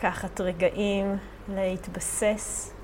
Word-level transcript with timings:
לקחת 0.00 0.40
רגעים 0.40 1.16
להתבסס 1.48 2.74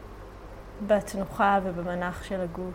בתנוחה 0.87 1.59
ובמנח 1.65 2.25
של 2.25 2.41
הגוף. 2.41 2.75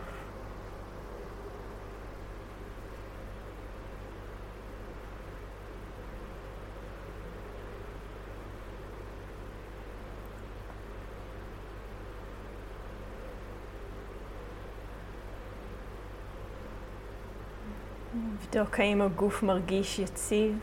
לבדוק 18.14 18.80
האם 18.80 19.02
הגוף 19.02 19.44
מרגיש 19.44 20.00
יציב 20.00 20.60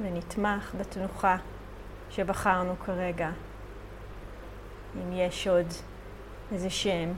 ונתמך 0.00 0.74
בתנוחה 0.80 1.36
שבחרנו 2.10 2.74
כרגע. 2.84 3.30
אם 4.96 5.12
יש 5.12 5.48
עוד 5.48 5.66
איזה 6.52 6.70
שהם 6.70 7.14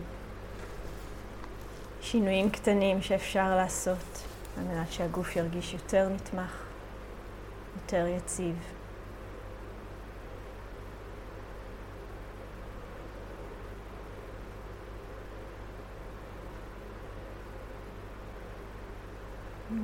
שינויים 2.00 2.50
קטנים 2.50 3.02
שאפשר 3.02 3.56
לעשות 3.56 4.22
על 4.58 4.64
מנת 4.64 4.92
שהגוף 4.92 5.36
ירגיש 5.36 5.74
יותר 5.74 6.08
נתמך, 6.08 6.64
יותר 7.76 8.06
יציב. 8.06 8.56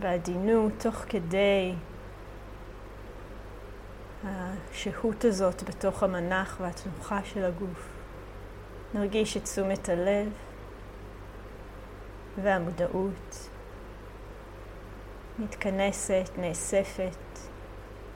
בעדינות, 0.00 0.72
תוך 0.78 0.94
כדי 0.94 1.74
השהות 4.26 5.24
הזאת 5.24 5.62
בתוך 5.62 6.02
המנח 6.02 6.56
והתנוחה 6.60 7.20
של 7.24 7.44
הגוף. 7.44 7.88
נרגיש 8.94 9.36
את 9.36 9.44
תשומת 9.44 9.88
הלב 9.88 10.28
והמודעות 12.42 13.48
מתכנסת, 15.38 16.30
נאספת 16.38 17.38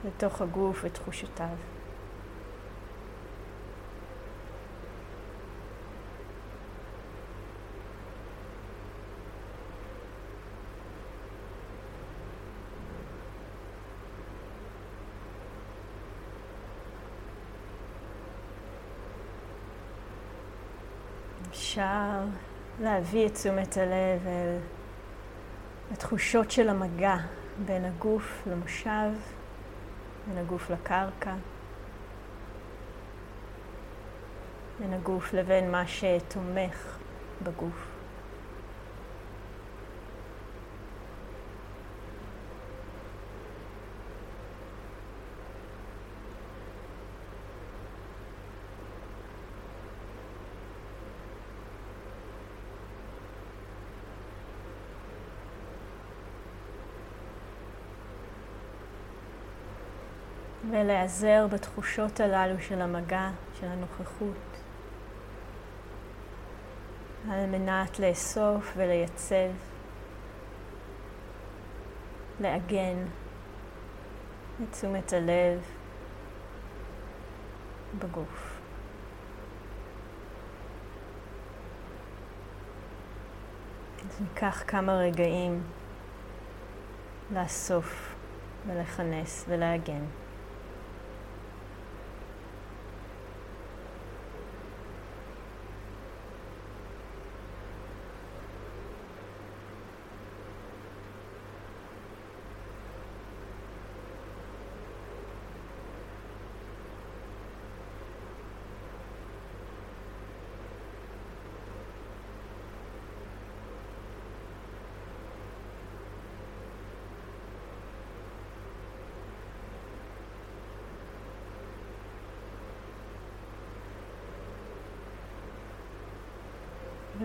לתוך 0.05 0.41
הגוף 0.41 0.81
ותחושותיו. 0.85 1.57
אפשר 21.71 22.25
להביא 22.81 23.27
את 23.27 23.35
תשומת 23.35 23.77
הלב 23.77 24.27
אל 24.27 24.59
התחושות 25.93 26.51
של 26.51 26.69
המגע 26.69 27.17
בין 27.65 27.85
הגוף 27.85 28.43
למושב, 28.47 29.11
בין 30.27 30.39
הגוף 30.39 30.71
לקרקע, 30.71 31.35
בין 34.81 34.93
הגוף 34.93 35.33
לבין 35.33 35.71
מה 35.71 35.87
שתומך 35.87 36.99
בגוף. 37.43 37.90
ולהיעזר 60.71 61.47
בתחושות 61.51 62.21
הללו 62.21 62.61
של 62.61 62.83
המגע, 62.83 63.31
של 63.61 63.67
הנוכחות, 63.67 64.37
על 67.31 67.47
מנת 67.47 67.99
לאסוף 67.99 68.73
ולייצב, 68.77 69.51
לעגן 72.41 72.97
את 74.63 74.73
תשומת 74.73 75.13
הלב 75.13 75.61
בגוף. 77.99 78.61
אז 83.99 84.21
ניקח 84.21 84.63
כמה 84.67 84.99
רגעים 84.99 85.63
לאסוף 87.35 88.15
ולכנס 88.67 89.45
ולעגן. 89.49 90.05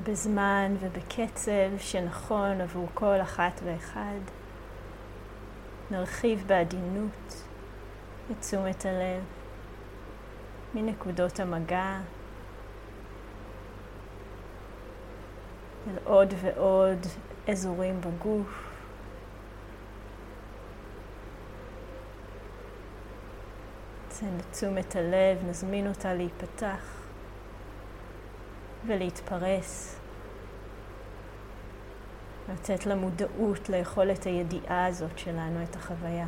ובזמן 0.08 0.76
ובקצב 0.80 1.78
שנכון 1.78 2.62
עבור 2.62 2.88
כל 2.94 3.22
אחת 3.22 3.62
ואחד. 3.64 4.20
נרחיב 5.92 6.44
בעדינות 6.48 7.44
את 8.32 8.40
תשומת 8.40 8.86
הלב 8.86 9.24
מנקודות 10.74 11.40
המגע 11.40 12.00
אל 15.88 15.98
עוד 16.04 16.34
ועוד 16.42 17.06
אזורים 17.48 18.02
בגוף. 18.02 18.66
ניתן 24.08 24.38
לתשומת 24.38 24.96
הלב, 24.96 25.38
נזמין 25.50 25.88
אותה 25.88 26.14
להיפתח. 26.14 27.05
ולהתפרס. 28.88 30.00
לתת 32.50 32.86
למודעות 32.86 33.70
ליכולת 33.70 34.24
הידיעה 34.24 34.86
הזאת 34.86 35.20
שלנו 35.20 35.64
את 35.64 35.76
החוויה. 35.76 36.28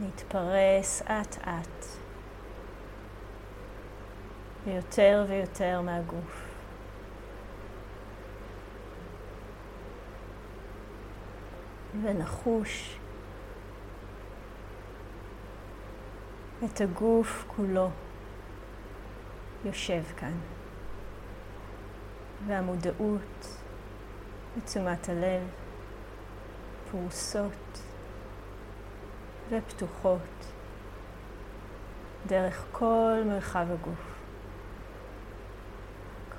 להתפרס 0.00 1.02
אט-אט 1.02 1.86
ויותר 4.64 5.24
ויותר 5.28 5.80
מהגוף. 5.80 6.44
ונחוש 12.02 12.98
את 16.64 16.80
הגוף 16.80 17.44
כולו. 17.46 17.90
יושב 19.64 20.02
כאן. 20.16 20.32
והמודעות 22.46 23.58
ותשומת 24.56 25.08
הלב 25.08 25.42
פרוסות 26.90 27.82
ופתוחות 29.50 30.52
דרך 32.26 32.64
כל 32.72 33.22
מרחב 33.26 33.66
הגוף, 33.70 34.20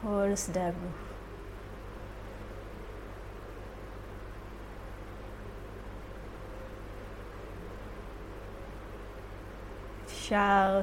כל 0.01 0.35
שדה 0.35 0.67
הגוף. 0.67 1.13
אפשר 10.05 10.81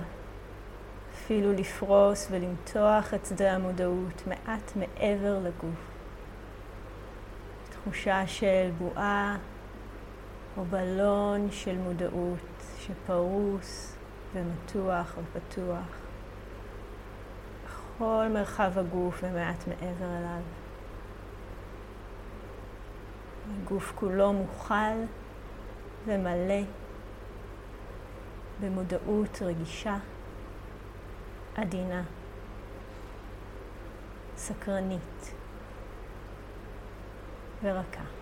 אפילו 1.31 1.53
לפרוס 1.53 2.29
ולמתוח 2.31 3.15
את 3.15 3.27
שדה 3.27 3.53
המודעות 3.53 4.23
מעט 4.27 4.73
מעבר 4.77 5.39
לגוף. 5.39 5.91
תחושה 7.71 8.27
של 8.27 8.71
בועה 8.79 9.37
או 10.57 10.65
בלון 10.65 11.49
של 11.51 11.79
מודעות 11.79 12.63
שפרוס 12.79 13.97
ומתוח 14.35 15.15
ופתוח. 15.19 15.87
בכל 17.65 18.27
מרחב 18.33 18.79
הגוף 18.79 19.21
ומעט 19.23 19.69
מעבר 19.69 20.19
אליו. 20.19 20.43
הגוף 23.63 23.93
כולו 23.95 24.33
מוכל 24.33 25.05
ומלא 26.07 26.63
במודעות 28.61 29.43
רגישה, 29.43 29.97
עדינה, 31.55 32.03
סקרנית 34.37 35.35
ורכה. 37.63 38.20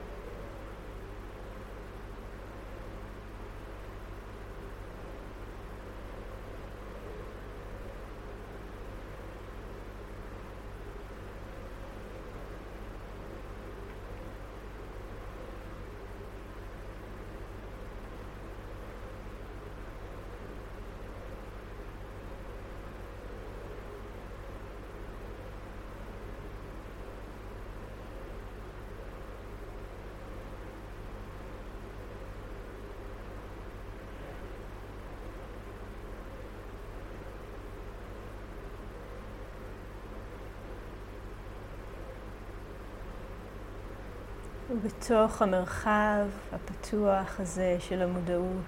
ובתוך 44.71 45.43
המרחב 45.43 46.27
הפתוח 46.53 47.41
הזה 47.41 47.77
של 47.81 48.03
המודעות, 48.03 48.65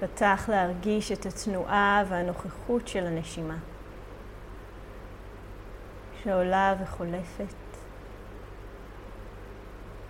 פתח 0.00 0.48
להרגיש 0.48 1.12
את 1.12 1.26
התנועה 1.26 2.04
והנוכחות 2.08 2.88
של 2.88 3.06
הנשימה, 3.06 3.56
שעולה 6.22 6.74
וחולפת, 6.82 7.54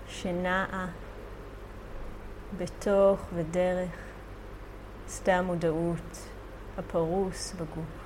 שנעה 0.09 0.87
בתוך 2.59 3.21
ודרך 3.35 3.91
שדה 5.09 5.37
המודעות 5.37 6.29
הפרוס 6.79 7.53
בגוף. 7.53 8.06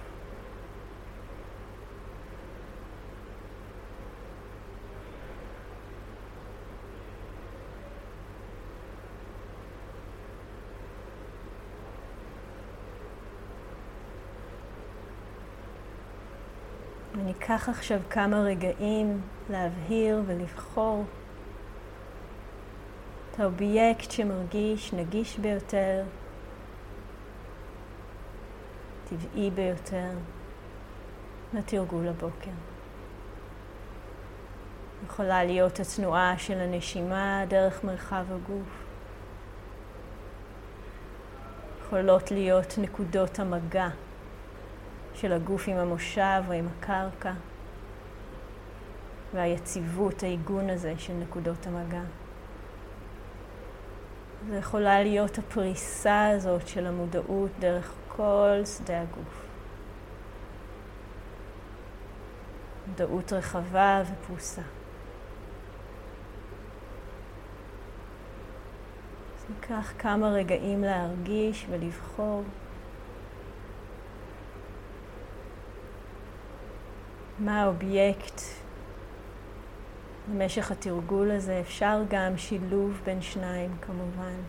אני 17.51 17.59
אקח 17.59 17.69
עכשיו 17.69 18.01
כמה 18.11 18.41
רגעים 18.41 19.21
להבהיר 19.51 20.23
ולבחור 20.27 21.05
את 23.31 23.41
האובייקט 23.41 24.11
שמרגיש 24.11 24.93
נגיש 24.93 25.39
ביותר, 25.39 26.05
טבעי 29.09 29.51
ביותר, 29.51 30.11
לתרגול 31.55 32.09
הבוקר. 32.09 32.51
יכולה 35.07 35.45
להיות 35.45 35.81
התנועה 35.81 36.39
של 36.39 36.61
הנשימה 36.61 37.45
דרך 37.49 37.85
מרחב 37.85 38.25
הגוף. 38.29 38.85
יכולות 41.81 42.31
להיות 42.31 42.75
נקודות 42.79 43.39
המגע 43.39 43.89
של 45.21 45.33
הגוף 45.33 45.69
עם 45.69 45.77
המושב 45.77 46.43
או 46.49 46.53
עם 46.53 46.69
הקרקע, 46.79 47.33
והיציבות, 49.35 50.23
העיגון 50.23 50.71
הזה 50.71 50.95
של 50.99 51.13
נקודות 51.13 51.67
המגע. 51.67 52.03
זה 54.49 54.57
יכולה 54.57 55.03
להיות 55.03 55.39
הפריסה 55.39 56.29
הזאת 56.29 56.69
של 56.69 56.87
המודעות 56.87 57.51
דרך 57.59 57.93
כל 58.09 58.61
שדה 58.65 59.01
הגוף. 59.01 59.47
מודעות 62.87 63.33
רחבה 63.33 64.03
ופרוסה. 64.07 64.63
אז 69.37 69.45
ניקח 69.51 69.93
כמה 69.99 70.29
רגעים 70.31 70.83
להרגיש 70.83 71.67
ולבחור 71.71 72.43
מה 77.41 77.63
האובייקט 77.63 78.43
במשך 80.29 80.71
התרגול 80.71 81.31
הזה. 81.31 81.61
אפשר 81.61 82.03
גם 82.09 82.37
שילוב 82.37 83.01
בין 83.05 83.23
שניים 83.23 83.77
כמובן. 83.81 84.41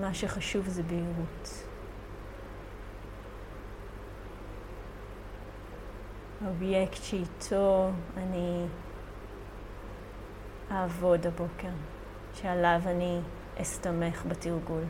מה 0.00 0.14
שחשוב 0.14 0.68
זה 0.68 0.82
בהירות. 0.82 1.64
האובייקט 6.44 7.02
שאיתו 7.02 7.90
אני 8.16 8.66
אעבוד 10.70 11.26
הבוקר, 11.26 11.72
שעליו 12.34 12.80
אני 12.86 13.20
אסתמך 13.62 14.22
בתרגול. 14.28 14.84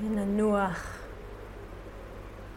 וננוח, 0.00 0.96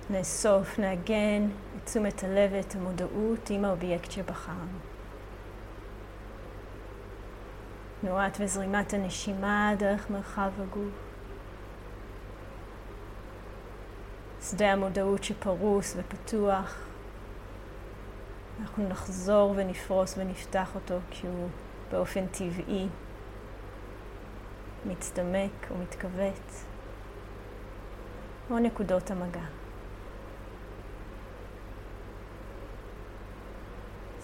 נאסוף, 0.09 0.79
נעגן 0.79 1.47
את 1.77 1.85
תשומת 1.85 2.23
הלב 2.23 2.49
ואת 2.53 2.75
המודעות 2.75 3.49
עם 3.49 3.65
האובייקט 3.65 4.11
שבחרנו. 4.11 4.79
תנועת 8.01 8.37
וזרימת 8.41 8.93
הנשימה 8.93 9.73
דרך 9.77 10.09
מרחב 10.09 10.51
הגוף. 10.61 11.13
שדה 14.41 14.71
המודעות 14.71 15.23
שפרוס 15.23 15.95
ופתוח. 15.97 16.77
אנחנו 18.61 18.89
נחזור 18.89 19.53
ונפרוס 19.57 20.17
ונפתח 20.17 20.75
אותו 20.75 20.95
כי 21.11 21.27
הוא 21.27 21.49
באופן 21.91 22.27
טבעי 22.27 22.87
מצטמק 24.85 25.71
ומתכווץ. 25.71 26.72
או 28.51 28.59
נקודות 28.59 29.11
המגע. 29.11 29.45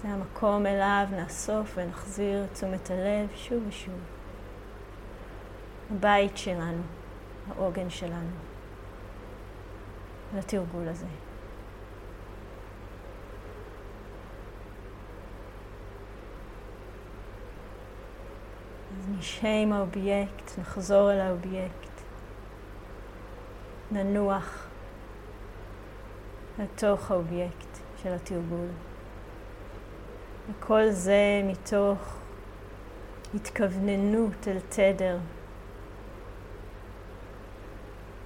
זה 0.02 0.08
המקום 0.08 0.66
אליו 0.66 1.08
נאסוף 1.12 1.72
ונחזיר 1.76 2.46
תשומת 2.54 2.90
הלב 2.92 3.28
שוב 3.36 3.64
ושוב. 3.68 4.00
הבית 5.92 6.38
שלנו, 6.38 6.82
העוגן 7.50 7.90
שלנו, 7.90 8.36
לתרגול 10.38 10.88
הזה. 10.88 11.06
אז 19.00 19.10
נשהה 19.18 19.62
עם 19.62 19.74
האובייקט, 19.74 20.60
נחזור 20.60 21.12
אל 21.12 21.20
האובייקט, 21.20 21.89
ננוח 23.92 24.68
לתוך 26.60 27.12
האובייקט 27.12 27.80
של 28.04 28.14
התרגול. 28.14 28.68
וכל 30.50 30.90
זה 30.90 31.42
מתוך 31.44 32.18
התכווננות 33.36 34.48
אל 34.48 34.58
תדר 34.70 35.18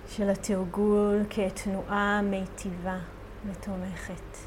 של 0.08 0.30
התרגול 0.30 1.22
כתנועה 1.30 2.22
מיטיבה 2.22 2.98
ותומכת. 3.46 4.38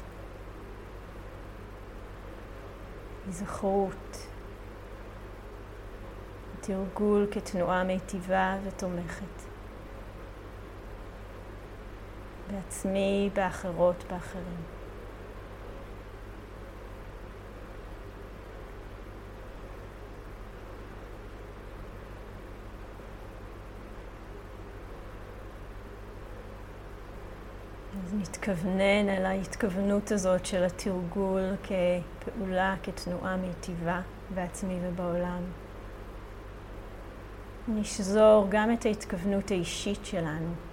היזכרות, 3.25 4.27
התרגול 6.59 7.27
כתנועה 7.31 7.83
מיטיבה 7.83 8.57
ותומכת. 8.63 9.56
בעצמי, 12.51 13.29
באחרות, 13.33 14.03
באחרים. 14.09 14.77
אז 28.03 28.13
נתכוונן 28.13 29.09
על 29.09 29.25
ההתכוונות 29.25 30.11
הזאת 30.11 30.45
של 30.45 30.63
התרגול 30.63 31.55
כפעולה, 31.63 32.75
כתנועה 32.83 33.37
מיטיבה 33.37 34.01
בעצמי 34.35 34.79
ובעולם. 34.83 35.41
נשזור 37.67 38.47
גם 38.49 38.73
את 38.73 38.85
ההתכוונות 38.85 39.51
האישית 39.51 40.05
שלנו 40.05 40.66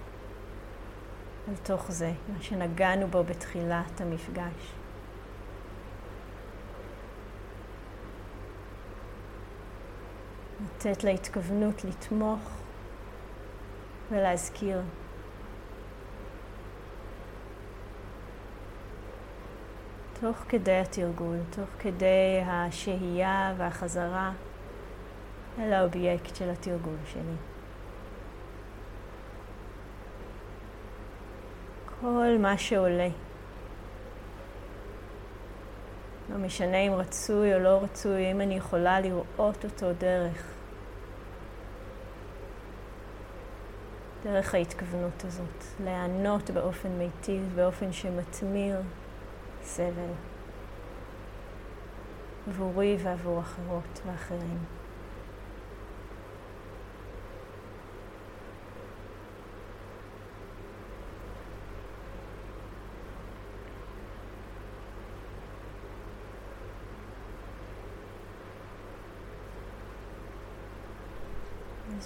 אל 1.49 1.55
תוך 1.63 1.91
זה, 1.91 2.11
מה 2.35 2.41
שנגענו 2.41 3.07
בו 3.07 3.23
בתחילת 3.23 4.01
המפגש. 4.01 4.73
לתת 10.61 11.03
להתכוונות 11.03 11.83
לתמוך 11.83 12.39
ולהזכיר 14.11 14.81
תוך 20.21 20.37
כדי 20.49 20.75
התרגול, 20.77 21.37
תוך 21.49 21.69
כדי 21.79 22.41
השהייה 22.45 23.53
והחזרה 23.57 24.31
אל 25.59 25.73
האובייקט 25.73 26.35
של 26.35 26.49
התרגול 26.49 26.97
שלי. 27.05 27.54
כל 32.05 32.37
מה 32.39 32.57
שעולה. 32.57 33.07
לא 36.29 36.37
משנה 36.37 36.77
אם 36.77 36.93
רצוי 36.93 37.53
או 37.53 37.59
לא 37.59 37.83
רצוי, 37.83 38.31
אם 38.31 38.41
אני 38.41 38.55
יכולה 38.55 38.99
לראות 38.99 39.65
אותו 39.65 39.93
דרך. 39.93 40.53
דרך 44.23 44.53
ההתכוונות 44.53 45.25
הזאת, 45.25 45.63
להיענות 45.83 46.49
באופן 46.49 46.89
מיטיב, 46.89 47.51
באופן 47.55 47.91
שמתמיר 47.93 48.81
סבל 49.63 50.13
עבורי 52.47 52.97
ועבור 52.99 53.39
אחרות 53.39 54.01
ואחרים. 54.05 54.84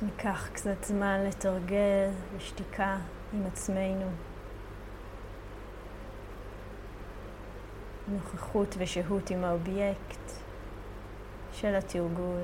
ניקח 0.01 0.49
קצת 0.53 0.83
זמן 0.83 1.23
לתרגל 1.27 2.09
בשתיקה 2.37 2.97
עם 3.33 3.45
עצמנו. 3.45 4.09
נוכחות 8.07 8.75
ושהות 8.77 9.29
עם 9.29 9.43
האובייקט 9.43 10.31
של 11.51 11.75
התרגול, 11.75 12.41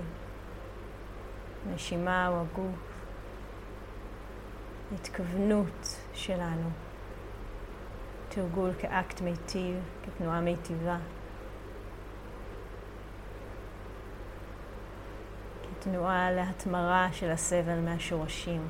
נשימה 1.74 2.28
או 2.28 2.42
הגוף, 2.42 3.04
התכוונות 4.96 5.98
שלנו, 6.14 6.70
תרגול 8.30 8.72
כאקט 8.80 9.22
מיטיב, 9.22 9.76
כתנועה 10.06 10.42
מיטיבה, 10.42 10.98
כתנועה 15.86 16.32
להתמרה 16.32 17.08
של 17.14 17.32
הסבל 17.32 17.80
מהשורשים. 17.80 18.62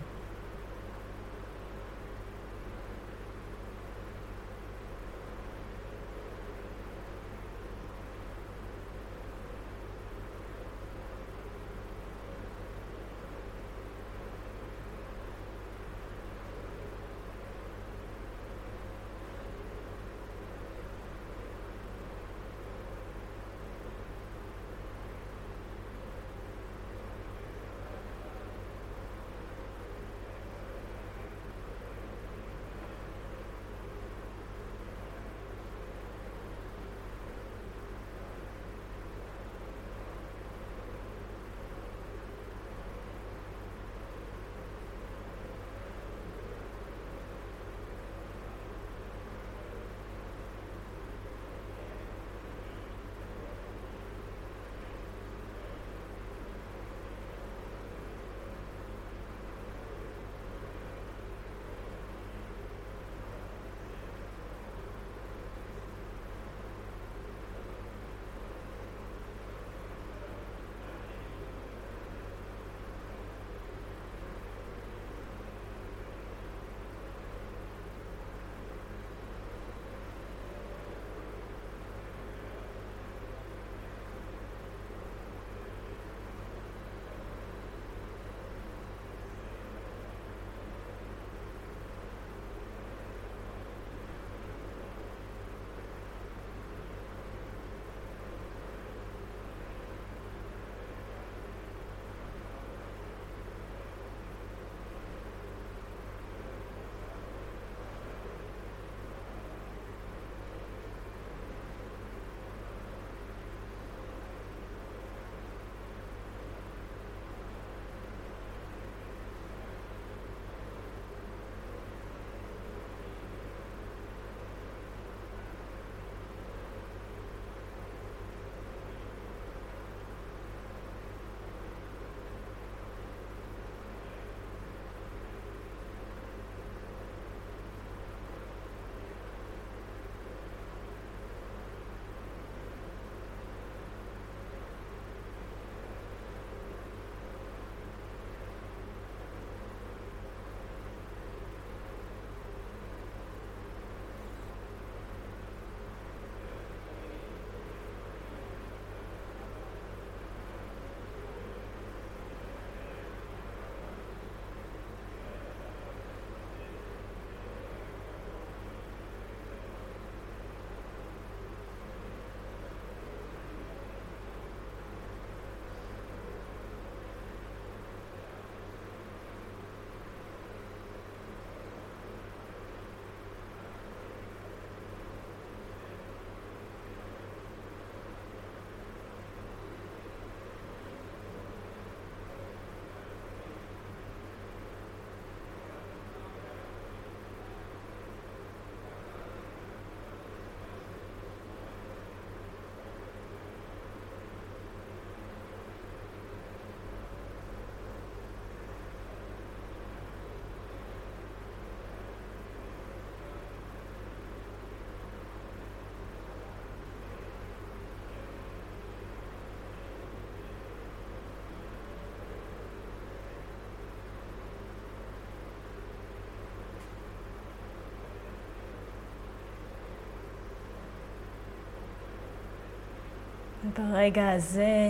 ברגע 233.73 234.31
הזה 234.31 234.89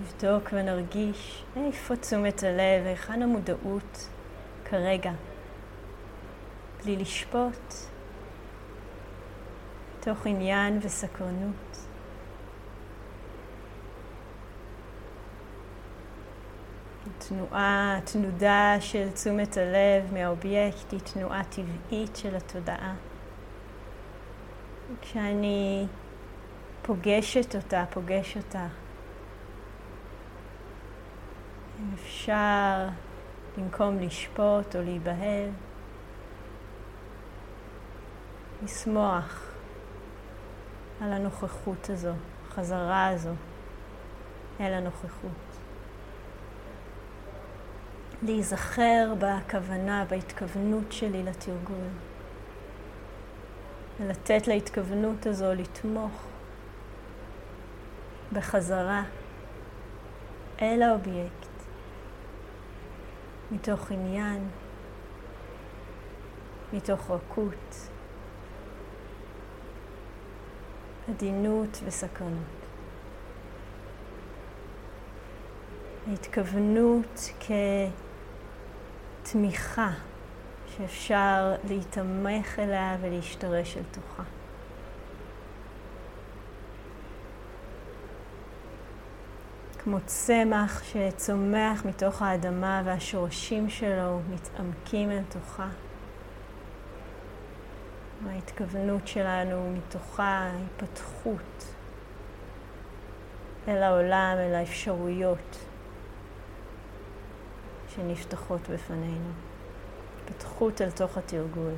נבדוק 0.00 0.48
ונרגיש 0.52 1.44
איפה 1.56 1.96
תשומת 1.96 2.42
הלב, 2.42 2.86
היכן 2.86 3.22
המודעות 3.22 4.08
כרגע, 4.64 5.12
בלי 6.82 6.96
לשפוט, 6.96 7.74
תוך 10.00 10.26
עניין 10.26 10.78
וסקרנות. 10.82 11.86
תנועה, 17.18 18.00
תנודה 18.04 18.76
של 18.80 19.10
תשומת 19.10 19.56
הלב 19.56 20.12
מהאובייקט 20.12 20.92
היא 20.92 21.00
תנועה 21.00 21.42
טבעית 21.44 22.16
של 22.16 22.36
התודעה. 22.36 22.94
כשאני 25.00 25.86
פוגשת 26.90 27.56
אותה, 27.56 27.84
פוגש 27.90 28.36
אותה, 28.36 28.66
אפשר 31.94 32.88
במקום 33.56 33.98
לשפוט 33.98 34.76
או 34.76 34.82
להיבהל, 34.82 35.48
לשמוח 38.62 39.50
על 41.00 41.12
הנוכחות 41.12 41.90
הזו, 41.90 42.12
החזרה 42.48 43.08
הזו 43.08 43.34
אל 44.60 44.72
הנוכחות. 44.72 45.30
להיזכר 48.22 49.14
בכוונה, 49.18 50.04
בהתכוונות 50.08 50.92
שלי 50.92 51.22
לתרגול. 51.22 51.88
ולתת 54.00 54.48
להתכוונות 54.48 55.26
הזו 55.26 55.54
לתמוך 55.54 56.29
בחזרה 58.32 59.02
אל 60.62 60.82
האובייקט, 60.82 61.50
מתוך 63.50 63.90
עניין, 63.90 64.48
מתוך 66.72 67.10
רכות, 67.10 67.88
עדינות 71.08 71.80
וסקרנות. 71.84 72.60
ההתכוונות 76.08 77.30
כ... 77.40 77.50
תמיכה 79.22 79.90
שאפשר 80.76 81.54
להתמך 81.68 82.58
אליה 82.58 82.96
ולהשתרש 83.00 83.76
אל 83.76 83.82
תוכה. 83.90 84.22
כמו 89.82 89.98
צמח 90.06 90.82
שצומח 90.84 91.84
מתוך 91.84 92.22
האדמה 92.22 92.82
והשורשים 92.84 93.70
שלו 93.70 94.20
מתעמקים 94.30 95.10
אל 95.10 95.22
תוכה. 95.28 95.68
ההתכוונות 98.28 99.08
שלנו 99.08 99.74
מתוכה 99.76 100.50
היפתחות 100.52 101.74
אל 103.68 103.82
העולם, 103.82 104.36
אל 104.38 104.54
האפשרויות. 104.54 105.58
שנפתחות 107.94 108.60
בפנינו. 108.68 109.30
התפתחות 110.24 110.82
אל 110.82 110.90
תוך 110.90 111.18
התרגול. 111.18 111.74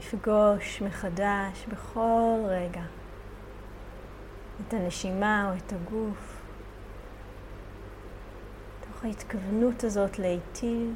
נפגוש 0.00 0.82
מחדש 0.82 1.66
בכל 1.68 2.40
רגע 2.48 2.82
את 4.60 4.74
הנשימה 4.74 5.50
או 5.50 5.56
את 5.56 5.72
הגוף, 5.72 6.40
תוך 8.80 9.04
ההתכוונות 9.04 9.84
הזאת 9.84 10.18
להיטיב, 10.18 10.94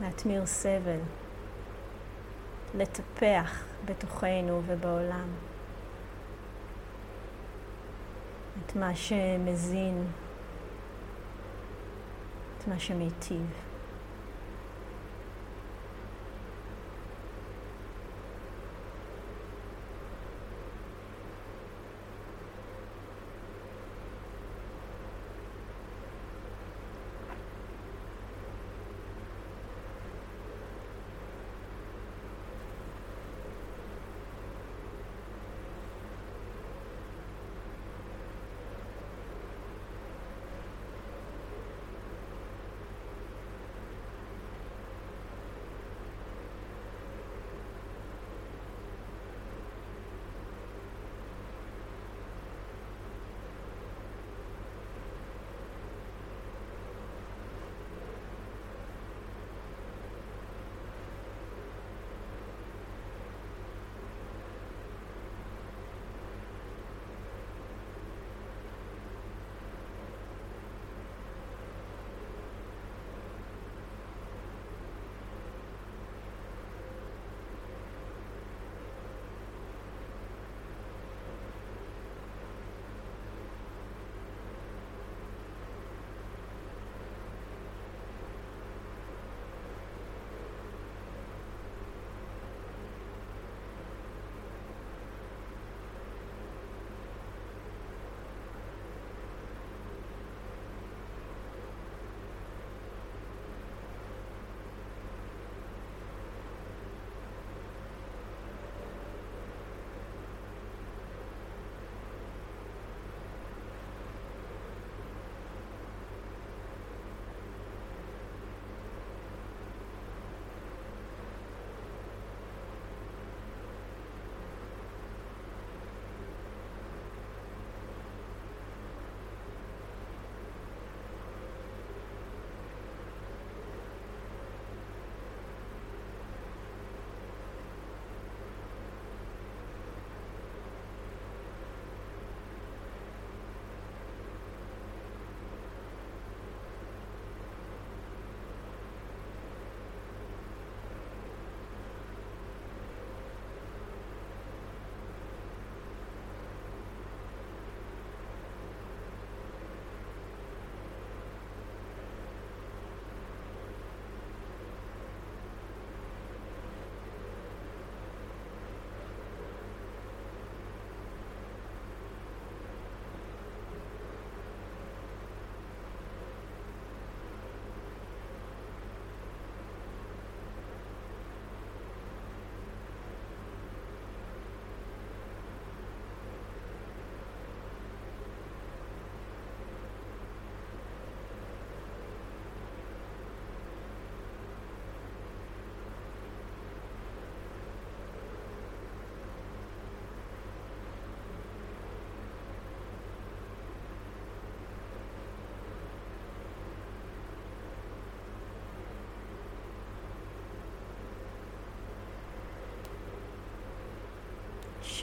להתמיר 0.00 0.46
סבל, 0.46 0.98
לטפח 2.74 3.64
בתוכנו 3.84 4.62
ובעולם. 4.66 5.28
את 8.66 8.76
מה 8.76 8.94
שמזין, 8.94 10.06
את 12.58 12.68
מה 12.68 12.78
שמיטיב. 12.78 13.63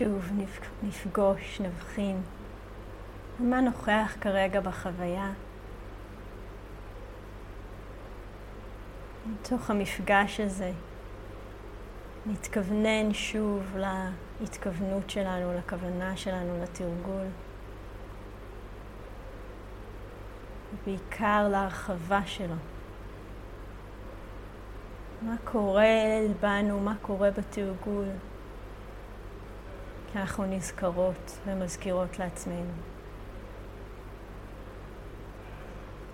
שוב 0.03 0.31
נפגוש, 0.83 1.61
נבחין. 1.61 2.21
מה 3.39 3.61
נוכח 3.61 4.15
כרגע 4.21 4.59
בחוויה? 4.59 5.31
מתוך 9.25 9.69
המפגש 9.69 10.39
הזה 10.39 10.71
נתכוונן 12.25 13.13
שוב 13.13 13.75
להתכוונות 14.41 15.09
שלנו, 15.09 15.53
לכוונה 15.57 16.17
שלנו, 16.17 16.63
לתרגול. 16.63 17.27
ובעיקר 20.73 21.47
להרחבה 21.51 22.21
שלו. 22.25 22.55
מה 25.21 25.35
קורה 25.43 26.19
בנו, 26.39 26.79
מה 26.79 26.95
קורה 27.01 27.31
בתרגול, 27.31 28.07
אנחנו 30.15 30.45
נזכרות 30.45 31.39
ומזכירות 31.45 32.19
לעצמנו. 32.19 32.71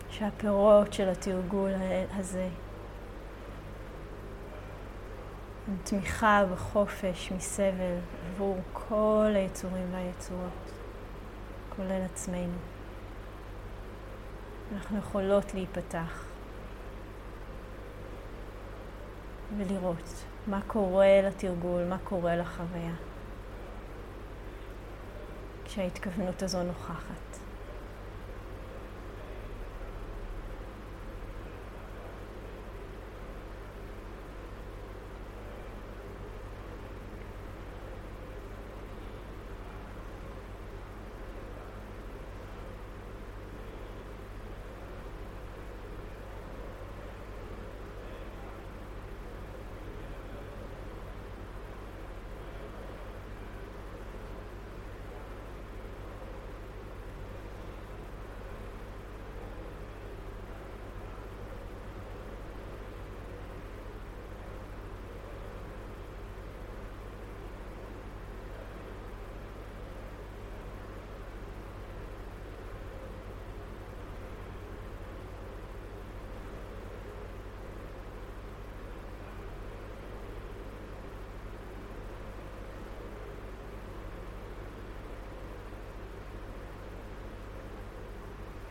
שהפירות 0.09 0.93
של 0.93 1.09
התרגול 1.09 1.71
הזה 2.15 2.49
הם 5.67 5.77
תמיכה 5.83 6.43
בחופש 6.53 7.31
מסבל 7.31 7.97
עבור 8.27 8.57
כל 8.73 9.31
היצורים 9.35 9.87
והיצורות, 9.91 10.71
כולל 11.75 12.01
עצמנו. 12.11 12.57
אנחנו 14.73 14.97
יכולות 14.97 15.53
להיפתח 15.53 16.23
ולראות 19.57 20.23
מה 20.47 20.59
קורה 20.67 21.21
לתרגול, 21.23 21.83
מה 21.89 21.97
קורה 22.03 22.35
לחוויה, 22.35 22.93
כשההתכוונות 25.77 26.43
הזו 26.43 26.63
נוכחת. 26.63 27.46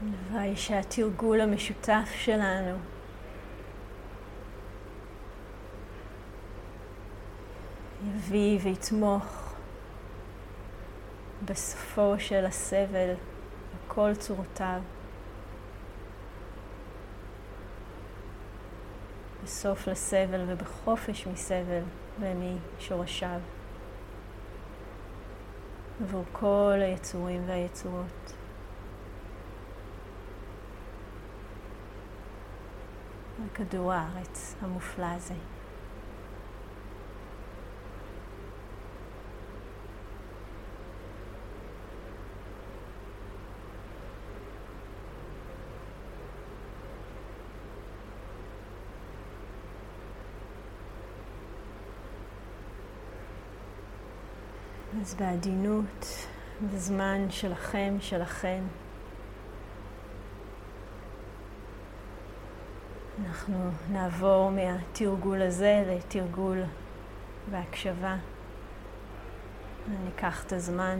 הלוואי 0.07 0.57
שהתרגול 0.57 1.41
המשותף 1.41 2.09
שלנו 2.15 2.77
יביא 8.07 8.59
ויתמוך 8.63 9.55
בסופו 11.45 12.15
של 12.19 12.47
הסבל 12.47 13.15
בכל 13.75 14.15
צורותיו. 14.15 14.81
בסוף 19.45 19.89
לסבל 19.89 20.45
ובחופש 20.47 21.27
מסבל 21.27 21.83
ומשורשיו 22.21 23.41
עבור 26.03 26.25
כל 26.33 26.79
היצורים 26.81 27.43
והיצורות. 27.47 28.33
כדור 33.57 33.93
הארץ 33.93 34.55
המופלא 34.61 35.07
הזה. 35.07 35.35
אז 55.01 55.15
בעדינות, 55.15 56.27
בזמן 56.73 57.31
שלכם, 57.31 57.97
שלכם, 58.01 58.65
אנחנו 63.49 63.71
נעבור 63.93 64.51
מהתרגול 64.51 65.43
הזה 65.43 65.85
לתרגול 65.87 66.63
בהקשבה. 67.51 68.17
ניקח 70.05 70.45
את 70.45 70.53
הזמן. 70.53 70.99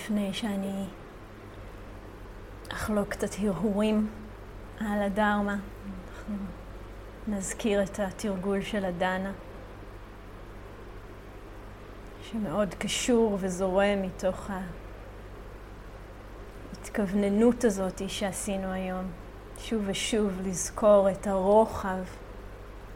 לפני 0.00 0.34
שאני 0.34 0.84
אחלוק 2.72 3.08
קצת 3.08 3.28
הרהורים 3.38 4.08
על 4.80 5.02
הדרמה, 5.02 5.56
אנחנו 6.08 6.36
נזכיר 7.28 7.82
את 7.82 8.00
התרגול 8.00 8.62
של 8.62 8.84
הדנה, 8.84 9.32
שמאוד 12.22 12.74
קשור 12.74 13.38
וזורם 13.40 14.02
מתוך 14.02 14.50
ההתכווננות 16.76 17.64
הזאת 17.64 18.02
שעשינו 18.08 18.72
היום, 18.72 19.04
שוב 19.58 19.82
ושוב 19.86 20.40
לזכור 20.44 21.10
את 21.10 21.26
הרוחב 21.26 22.02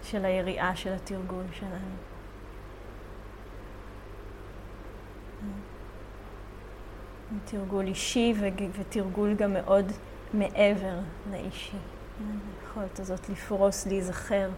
של 0.02 0.24
היריעה 0.24 0.76
של 0.76 0.92
התרגול 0.92 1.44
שלנו. 1.52 2.13
תרגול 7.44 7.86
אישי 7.86 8.34
ותרגול 8.72 9.34
גם 9.34 9.52
מאוד 9.52 9.92
מעבר 10.34 10.98
לאישי. 11.30 11.76
היכולת 12.62 13.00
הזאת 13.00 13.28
לפרוס, 13.28 13.86
להיזכר. 13.86 14.50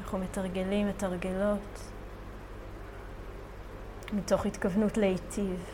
אנחנו 0.00 0.18
מתרגלים, 0.18 0.88
מתרגלות, 0.88 1.90
מתוך 4.12 4.46
התכוונות 4.46 4.96
להיטיב 4.96 5.64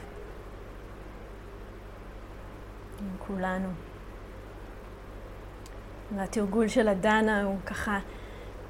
עם 3.00 3.16
כולנו. 3.26 3.68
והתרגול 6.16 6.68
של 6.68 6.88
הדנה 6.88 7.42
הוא 7.42 7.58
ככה 7.66 7.98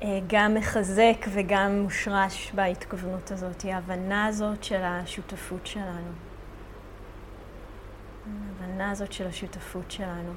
אה, 0.02 0.20
גם 0.26 0.54
מחזק 0.54 1.26
וגם 1.32 1.82
מושרש 1.82 2.52
בהתכוונות 2.54 3.30
הזאת, 3.30 3.64
ההבנה 3.64 4.26
הזאת 4.26 4.64
של 4.64 4.82
השותפות 4.82 5.66
שלנו. 5.66 6.31
ההבנה 8.72 8.90
הזאת 8.90 9.12
של 9.12 9.26
השותפות 9.26 9.90
שלנו 9.90 10.32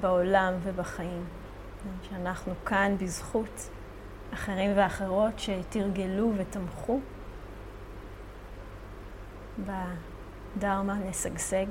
בעולם 0.00 0.54
ובחיים. 0.62 1.24
שאנחנו 2.02 2.54
כאן 2.64 2.96
בזכות 2.98 3.68
אחרים 4.34 4.70
ואחרות 4.76 5.38
שתרגלו 5.38 6.32
ותמכו 6.36 7.00
בדרמה 10.56 10.96
לשגשג 11.08 11.66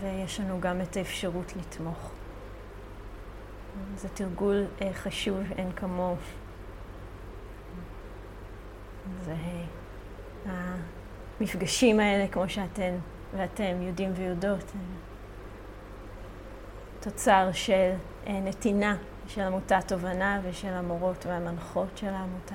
ויש 0.00 0.40
לנו 0.40 0.60
גם 0.60 0.80
את 0.80 0.96
האפשרות 0.96 1.56
לתמוך. 1.56 2.10
זה 3.96 4.08
תרגול 4.08 4.64
אה, 4.82 4.92
חשוב, 4.94 5.40
אין 5.56 5.72
כמוהו. 5.72 6.16
זה 9.24 9.34
המפגשים 11.40 12.00
האלה, 12.00 12.28
כמו 12.28 12.48
שאתן 12.48 12.94
ואתם 13.36 13.82
יודעים 13.82 14.12
ויודעות, 14.16 14.72
תוצר 17.00 17.48
של 17.52 17.90
נתינה 18.26 18.96
של 19.26 19.40
עמותת 19.40 19.84
תובנה 19.86 20.40
ושל 20.44 20.68
המורות 20.68 21.26
והמנחות 21.26 21.88
של 21.98 22.06
העמותה, 22.06 22.54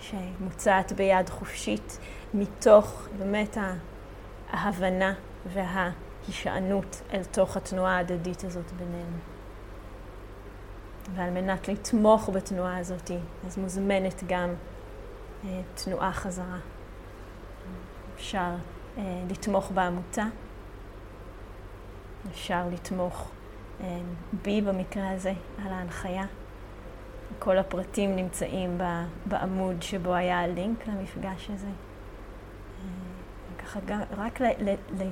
שמוצעת 0.00 0.92
ביד 0.92 1.28
חופשית 1.28 1.98
מתוך 2.34 3.08
באמת 3.18 3.56
ההבנה 4.50 5.14
וההישענות 5.52 7.02
אל 7.12 7.24
תוך 7.24 7.56
התנועה 7.56 7.96
ההדדית 7.96 8.44
הזאת 8.44 8.72
בינינו. 8.72 9.16
ועל 11.14 11.30
מנת 11.30 11.68
לתמוך 11.68 12.30
בתנועה 12.32 12.78
הזאת, 12.78 13.10
אז 13.46 13.58
מוזמנת 13.58 14.22
גם 14.26 14.54
אה, 15.44 15.60
תנועה 15.74 16.12
חזרה. 16.12 16.58
אפשר 18.18 18.54
אה, 18.98 19.02
לתמוך 19.30 19.70
בעמותה, 19.74 20.24
אפשר 22.30 22.62
לתמוך 22.72 23.30
אה, 23.80 23.98
בי 24.42 24.60
במקרה 24.60 25.10
הזה, 25.10 25.32
על 25.64 25.72
ההנחיה. 25.72 26.24
כל 27.38 27.58
הפרטים 27.58 28.16
נמצאים 28.16 28.78
בעמוד 29.26 29.82
שבו 29.82 30.14
היה 30.14 30.40
הלינק 30.40 30.86
למפגש 30.86 31.50
הזה. 31.50 31.66
אה, 31.66 33.64
ככה 33.64 33.80
גם, 33.86 34.00
רק 34.16 34.40
ל, 34.40 34.44
ל, 34.44 34.74
ל, 34.98 35.10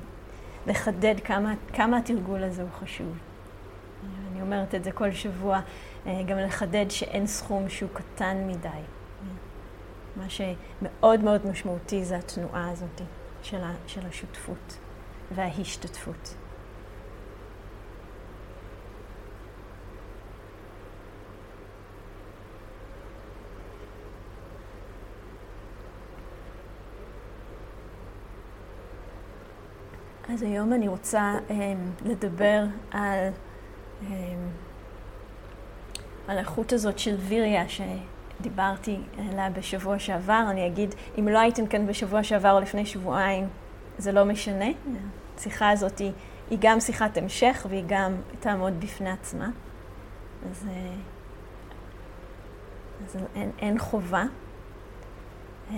לחדד 0.66 1.14
כמה, 1.24 1.54
כמה 1.72 1.98
התרגול 1.98 2.44
הזה 2.44 2.62
הוא 2.62 2.70
חשוב. 2.70 3.18
אני 4.32 4.42
אומרת 4.42 4.74
את 4.74 4.84
זה 4.84 4.92
כל 4.92 5.12
שבוע, 5.12 5.60
אה, 6.06 6.22
גם 6.26 6.38
לחדד 6.38 6.86
שאין 6.88 7.26
סכום 7.26 7.68
שהוא 7.68 7.90
קטן 7.92 8.36
מדי. 8.46 8.68
מה 10.16 10.26
שמאוד 10.28 11.20
מאוד 11.20 11.46
משמעותי 11.46 12.04
זה 12.04 12.16
התנועה 12.16 12.70
הזאת 12.70 13.00
של, 13.42 13.60
של 13.86 14.06
השותפות 14.06 14.78
וההשתתפות. 15.34 16.34
אז 30.28 30.42
היום 30.42 30.72
אני 30.72 30.88
רוצה 30.88 31.34
um, 31.48 31.52
לדבר 32.08 32.64
על, 32.90 33.28
um, 34.02 34.04
על 36.28 36.36
האיכות 36.36 36.72
הזאת 36.72 36.98
של 36.98 37.14
ויריה 37.14 37.68
שדיברתי 38.38 38.98
עליה 39.18 39.50
בשבוע 39.50 39.98
שעבר. 39.98 40.44
אני 40.50 40.66
אגיד, 40.66 40.94
אם 41.18 41.28
לא 41.28 41.38
הייתם 41.38 41.66
כאן 41.66 41.86
בשבוע 41.86 42.22
שעבר 42.22 42.52
או 42.52 42.60
לפני 42.60 42.86
שבועיים, 42.86 43.48
זה 43.98 44.12
לא 44.12 44.24
משנה. 44.24 44.66
השיחה 45.38 45.70
הזאת 45.70 45.98
היא, 45.98 46.12
היא 46.50 46.58
גם 46.60 46.80
שיחת 46.80 47.16
המשך 47.16 47.66
והיא 47.68 47.84
גם 47.86 48.12
תעמוד 48.40 48.80
בפני 48.80 49.10
עצמה. 49.10 49.48
אז, 50.50 50.64
uh, 50.64 50.68
אז 53.04 53.16
אין, 53.34 53.50
אין 53.58 53.78
חובה. 53.78 54.24
Um, 55.70 55.74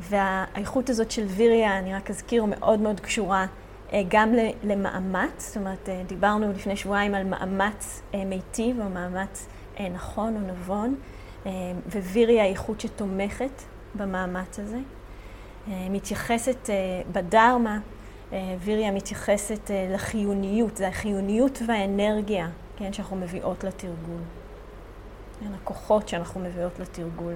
והאיכות 0.00 0.90
הזאת 0.90 1.10
של 1.10 1.24
ויריה, 1.24 1.78
אני 1.78 1.94
רק 1.94 2.10
אזכיר, 2.10 2.44
מאוד 2.44 2.80
מאוד 2.80 3.00
קשורה 3.00 3.46
אה, 3.92 4.02
גם 4.08 4.32
למאמץ, 4.64 5.46
זאת 5.46 5.56
אומרת, 5.56 5.88
אה, 5.88 6.02
דיברנו 6.06 6.52
לפני 6.52 6.76
שבועיים 6.76 7.14
על 7.14 7.24
מאמץ 7.24 8.02
אה, 8.14 8.24
מיטיב 8.24 8.80
או 8.80 8.88
מאמץ 8.88 9.46
נכון 9.94 10.34
או 10.34 10.40
נבון, 10.40 10.94
וויריה 11.86 12.44
היא 12.44 12.52
איכות 12.52 12.80
שתומכת 12.80 13.62
במאמץ 13.94 14.58
הזה. 14.58 14.78
מתייחסת 15.68 16.70
בדרמה, 17.12 17.78
ויריה 18.32 18.90
מתייחסת 18.90 19.70
לחיוניות, 19.90 20.76
זה 20.76 20.88
החיוניות 20.88 21.58
והאנרגיה, 21.66 22.48
כן, 22.76 22.92
שאנחנו 22.92 23.16
מביאות 23.16 23.64
לתרגול. 23.64 24.20
כן, 25.40 25.54
הכוחות 25.54 26.08
שאנחנו 26.08 26.40
מביאות 26.40 26.78
לתרגול. 26.78 27.34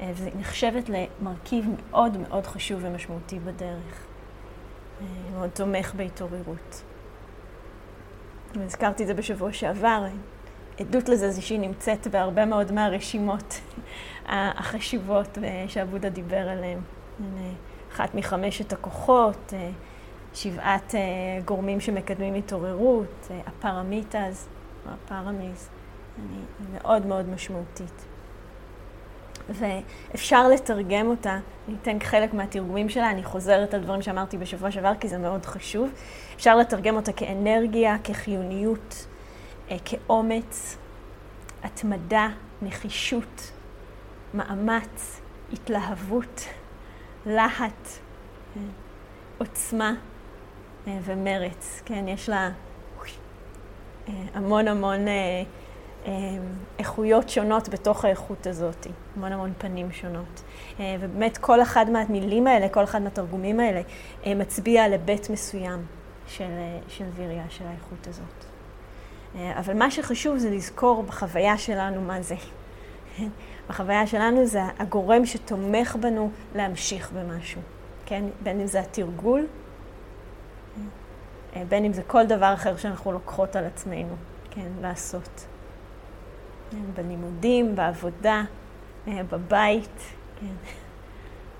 אה, 0.00 0.10
וזה 0.14 0.30
נחשבת 0.38 0.88
למרכיב 0.88 1.64
מאוד 1.68 2.16
מאוד 2.16 2.46
חשוב 2.46 2.80
ומשמעותי 2.82 3.38
בדרך. 3.38 4.06
אה, 5.00 5.06
מאוד 5.34 5.50
תומך 5.50 5.94
בהתעוררות. 5.96 6.82
הזכרתי 8.54 9.02
את 9.02 9.08
זה 9.08 9.14
בשבוע 9.14 9.52
שעבר, 9.52 10.04
עדות 10.80 11.08
לזה 11.08 11.30
זה 11.30 11.42
שהיא 11.42 11.60
נמצאת 11.60 12.06
בהרבה 12.06 12.44
מאוד 12.44 12.72
מהרשימות 12.72 13.60
החשובות 14.26 15.38
אה, 15.38 15.64
שעבודה 15.68 16.08
דיבר 16.08 16.48
עליהן. 16.48 16.78
אחת 17.92 18.14
מחמשת 18.14 18.72
הכוחות, 18.72 19.52
שבעת 20.34 20.94
גורמים 21.44 21.80
שמקדמים 21.80 22.34
התעוררות, 22.34 23.28
הפרמיטז, 23.46 24.48
הפרמיז, 24.86 25.68
מאוד 26.72 27.06
מאוד 27.06 27.28
משמעותית. 27.28 28.04
ואפשר 29.48 30.48
לתרגם 30.48 31.06
אותה, 31.06 31.38
אני 31.68 31.76
אתן 31.82 31.96
חלק 32.00 32.34
מהתרגומים 32.34 32.88
שלה, 32.88 33.10
אני 33.10 33.24
חוזרת 33.24 33.74
על 33.74 33.80
דברים 33.80 34.02
שאמרתי 34.02 34.38
בשבוע 34.38 34.70
שעבר 34.70 34.92
כי 35.00 35.08
זה 35.08 35.18
מאוד 35.18 35.46
חשוב. 35.46 35.90
אפשר 36.36 36.56
לתרגם 36.56 36.96
אותה 36.96 37.12
כאנרגיה, 37.12 37.96
כחיוניות, 38.04 39.06
אה, 39.06 39.19
כאומץ, 39.84 40.76
התמדה, 41.62 42.28
נחישות, 42.62 43.50
מאמץ, 44.34 45.20
התלהבות, 45.52 46.44
להט, 47.26 47.88
אה, 48.56 48.62
עוצמה 49.38 49.94
אה, 50.86 50.98
ומרץ. 51.04 51.82
כן, 51.84 52.08
יש 52.08 52.28
לה 52.28 52.50
המון 54.34 54.68
המון 54.68 55.06
איכויות 56.78 57.28
שונות 57.28 57.68
בתוך 57.68 58.04
האיכות 58.04 58.46
הזאת, 58.46 58.86
המון 59.16 59.32
המון 59.32 59.52
פנים 59.58 59.92
שונות. 59.92 60.42
אה, 60.80 60.96
ובאמת 61.00 61.38
כל 61.38 61.62
אחד 61.62 61.90
מהמילים 61.90 62.46
האלה, 62.46 62.68
כל 62.68 62.84
אחד 62.84 63.02
מהתרגומים 63.02 63.60
האלה, 63.60 63.80
אה, 64.26 64.34
מצביע 64.34 64.84
על 64.84 64.92
מסוים 65.30 65.86
של, 66.26 66.44
אה, 66.44 66.78
של 66.88 67.04
ויריה, 67.16 67.44
של 67.48 67.66
האיכות 67.66 68.06
הזאת. 68.06 68.49
אבל 69.34 69.78
מה 69.78 69.90
שחשוב 69.90 70.38
זה 70.38 70.50
לזכור 70.50 71.02
בחוויה 71.02 71.58
שלנו 71.58 72.00
מה 72.00 72.22
זה. 72.22 72.34
בחוויה 73.68 74.06
שלנו 74.06 74.46
זה 74.46 74.60
הגורם 74.78 75.26
שתומך 75.26 75.96
בנו 76.00 76.30
להמשיך 76.54 77.12
במשהו, 77.12 77.60
כן? 78.06 78.24
בין 78.42 78.60
אם 78.60 78.66
זה 78.66 78.80
התרגול, 78.80 79.46
בין 81.68 81.84
אם 81.84 81.92
זה 81.92 82.02
כל 82.02 82.26
דבר 82.26 82.54
אחר 82.54 82.76
שאנחנו 82.76 83.12
לוקחות 83.12 83.56
על 83.56 83.64
עצמנו, 83.64 84.14
כן? 84.50 84.66
לעשות. 84.80 85.46
כן, 86.70 86.76
בלימודים, 86.94 87.76
בעבודה, 87.76 88.42
אה, 89.08 89.22
בבית, 89.30 90.00
כן, 90.40 90.54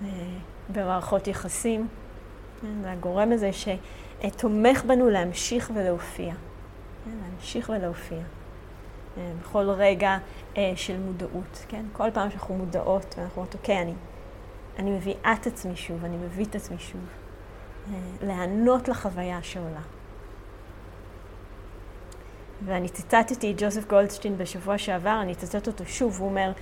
אה, 0.04 0.09
במערכות 0.68 1.26
יחסים. 1.26 1.88
זה 2.83 2.90
הגורם 2.90 3.33
הזה 3.33 3.50
שתומך 3.52 4.85
בנו 4.85 5.11
להמשיך 5.11 5.70
ולהופיע. 5.74 6.35
להמשיך 7.06 7.68
ולהופיע. 7.68 8.22
בכל 9.40 9.70
רגע 9.70 10.18
אה, 10.56 10.72
של 10.76 10.98
מודעות, 10.98 11.64
כן? 11.68 11.84
כל 11.92 12.10
פעם 12.10 12.30
שאנחנו 12.30 12.54
מודעות 12.54 13.14
ואנחנו 13.18 13.36
אומרות, 13.36 13.54
אוקיי, 13.54 13.82
אני, 13.82 13.94
אני 14.78 14.90
מביאה 14.90 15.32
את 15.40 15.46
עצמי 15.46 15.76
שוב, 15.76 16.04
אני 16.04 16.16
מביא 16.16 16.44
את 16.44 16.54
עצמי 16.54 16.78
שוב. 16.78 17.00
להיענות 18.22 18.88
לחוויה 18.88 19.42
שעולה. 19.42 19.80
ואני 22.64 22.88
ציטטתי 22.88 23.52
את 23.52 23.56
ג'וזף 23.62 23.88
גולדשטיין 23.88 24.38
בשבוע 24.38 24.78
שעבר, 24.78 25.18
אני 25.22 25.32
אצטט 25.32 25.66
אותו 25.66 25.84
שוב, 25.86 26.20
הוא 26.20 26.28
אומר, 26.28 26.52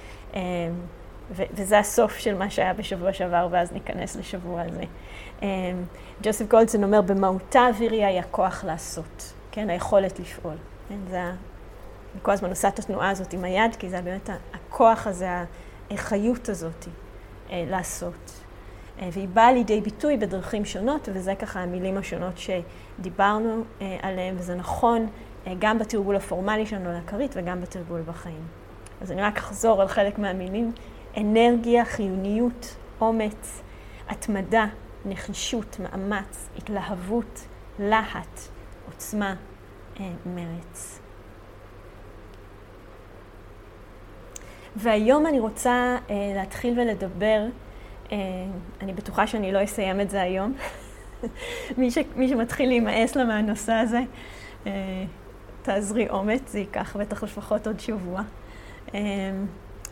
וזה 1.31 1.79
הסוף 1.79 2.19
של 2.19 2.35
מה 2.35 2.51
שהיה 2.51 2.75
בשבוע 2.75 3.13
שעבר, 3.13 3.49
ואז 3.51 3.73
ניכנס 3.73 4.17
לשבוע 4.17 4.63
הזה. 4.63 4.83
אמ, 5.43 5.49
ג'וזף 6.23 6.49
גולדשטיין 6.49 6.85
אומר, 6.85 7.01
במהותה 7.01 7.67
אוויריה 7.69 8.09
היא 8.09 8.21
הכוח 8.21 8.65
לעשות, 8.65 9.33
כן, 9.59 9.71
היכולת 9.71 10.21
לפעול. 10.21 10.55
כן, 10.89 10.99
זה, 11.11 11.23
אני 11.23 12.21
כל 12.23 12.31
הזמן 12.31 12.49
עושה 12.49 12.69
את 12.69 12.79
התנועה 12.79 13.11
הזאת 13.11 13.33
עם 13.33 13.45
היד, 13.45 13.77
כי 13.77 13.89
זה 13.89 14.03
באמת 14.03 14.31
הכוח 14.55 15.07
הזה, 15.07 15.45
החיות 15.91 16.49
הזאת 16.49 16.87
אה, 17.51 17.65
לעשות. 17.69 18.43
אה, 19.01 19.09
והיא 19.13 19.29
באה 19.29 19.53
לידי 19.53 19.81
ביטוי 19.81 20.17
בדרכים 20.17 20.65
שונות, 20.65 21.09
וזה 21.13 21.35
ככה 21.35 21.61
המילים 21.61 21.97
השונות 21.97 22.35
שדיברנו 22.39 23.65
אה, 23.81 23.97
עליהן, 24.03 24.35
וזה 24.39 24.55
נכון 24.55 25.07
גם 25.59 25.79
בתרגול 25.79 26.17
הפורמלי 26.17 26.67
שלנו 26.67 26.93
לכרית 26.99 27.35
וגם 27.37 27.61
בתרגול 27.61 28.03
בחיים. 28.03 28.47
אז 29.01 29.13
אני 29.13 29.23
רק 29.23 29.39
אחזור 29.39 29.83
על 29.83 29.89
חלק 29.89 30.19
מהמילים. 30.19 30.73
אנרגיה, 31.17 31.85
חיוניות, 31.85 32.77
אומץ, 33.01 33.63
התמדה, 34.09 34.67
נחישות, 35.05 35.77
מאמץ, 35.81 36.49
התלהבות, 36.57 37.47
להט, 37.79 38.41
עוצמה, 38.87 39.35
מרץ. 40.27 41.01
והיום 44.77 45.27
אני 45.27 45.41
רוצה 45.41 45.97
אה, 46.11 46.33
להתחיל 46.37 46.81
ולדבר, 46.81 47.47
אה, 48.13 48.17
אני 48.81 48.93
בטוחה 48.93 49.27
שאני 49.27 49.53
לא 49.53 49.65
אסיים 49.65 50.01
את 50.01 50.11
זה 50.11 50.23
היום. 50.23 50.55
מי, 51.79 51.91
ש, 51.91 51.99
מי 52.17 52.29
שמתחיל 52.29 52.69
להימאס 52.69 53.17
לה 53.17 53.25
מהנושא 53.25 53.73
הזה, 53.73 54.01
אה, 54.67 55.05
תעזרי 55.63 56.09
אומץ, 56.09 56.53
זה 56.53 56.59
ייקח 56.59 56.97
בטח 56.97 57.23
לפחות 57.23 57.67
עוד 57.67 57.81
שבוע. 57.81 58.23
אה, 58.95 59.01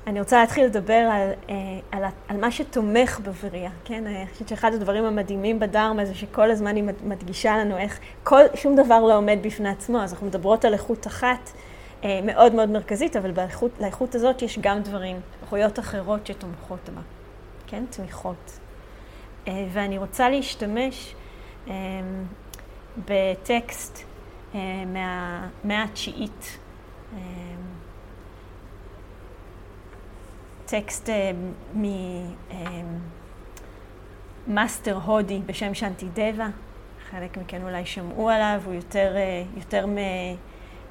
אני 0.06 0.20
רוצה 0.20 0.40
להתחיל 0.40 0.64
לדבר 0.64 1.08
על, 1.12 1.30
אה, 1.50 1.54
על, 1.92 2.04
על 2.28 2.36
מה 2.36 2.50
שתומך 2.50 3.20
בבריאה, 3.20 3.70
כן? 3.84 4.06
אני 4.06 4.26
חושבת 4.32 4.48
שאחד 4.48 4.74
הדברים 4.74 5.04
המדהימים 5.04 5.58
בדרמה 5.58 6.04
זה 6.04 6.14
שכל 6.14 6.50
הזמן 6.50 6.76
היא 6.76 6.84
מדגישה 7.04 7.58
לנו 7.58 7.76
איך 7.76 7.98
כל, 8.24 8.42
שום 8.54 8.76
דבר 8.76 9.00
לא 9.00 9.16
עומד 9.16 9.38
בפני 9.42 9.68
עצמו, 9.68 10.02
אז 10.02 10.12
אנחנו 10.12 10.26
מדברות 10.26 10.64
על 10.64 10.72
איכות 10.72 11.06
אחת 11.06 11.50
אה, 12.04 12.20
מאוד 12.22 12.54
מאוד 12.54 12.70
מרכזית, 12.70 13.16
אבל 13.16 13.30
באיכות, 13.30 13.70
לאיכות 13.80 14.14
הזאת 14.14 14.42
יש 14.42 14.58
גם 14.58 14.82
דברים, 14.82 15.20
איכויות 15.42 15.78
אחרות 15.78 16.26
שתומכות 16.26 16.88
בה, 16.94 17.00
כן? 17.66 17.84
תמיכות. 17.90 18.58
אה, 19.48 19.66
ואני 19.72 19.98
רוצה 19.98 20.28
להשתמש 20.28 21.14
בטקסט 23.08 24.04
מהמאה 24.86 25.82
התשיעית. 25.84 26.58
טקסט 30.66 31.10
אה, 31.10 31.30
ממאסטר 34.46 34.96
הודי 35.04 35.40
בשם 35.46 35.74
שנטי 35.74 36.06
דבה. 36.14 36.48
חלק 37.10 37.36
מכן 37.36 37.62
אולי 37.62 37.86
שמעו 37.86 38.30
עליו, 38.30 38.62
הוא 38.64 38.74
יותר, 38.74 39.16
אה, 39.16 39.42
יותר 39.56 39.86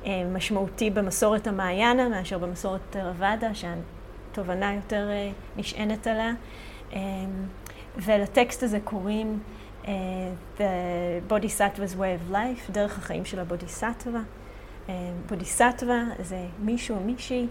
אה, 0.05 0.23
משמעותי 0.33 0.89
במסורת 0.89 1.47
המעיינה 1.47 2.09
מאשר 2.09 2.37
במסורת 2.37 2.79
תרוואדה, 2.89 3.49
שהתובנה 3.53 4.73
יותר 4.73 5.09
נשענת 5.57 6.07
עליה. 6.07 6.33
ולטקסט 7.97 8.63
הזה 8.63 8.79
קוראים 8.83 9.39
uh, 9.83 9.87
The 10.57 10.61
Bodhisattva's 11.29 11.95
Way 11.95 12.29
of 12.29 12.33
Life, 12.33 12.71
דרך 12.71 12.97
החיים 12.97 13.25
של 13.25 13.39
הבודיסטווה. 13.39 14.21
בודיסטווה 15.29 16.03
זה 16.19 16.45
מישהו 16.59 16.95
או 16.95 17.01
מישהי 17.01 17.47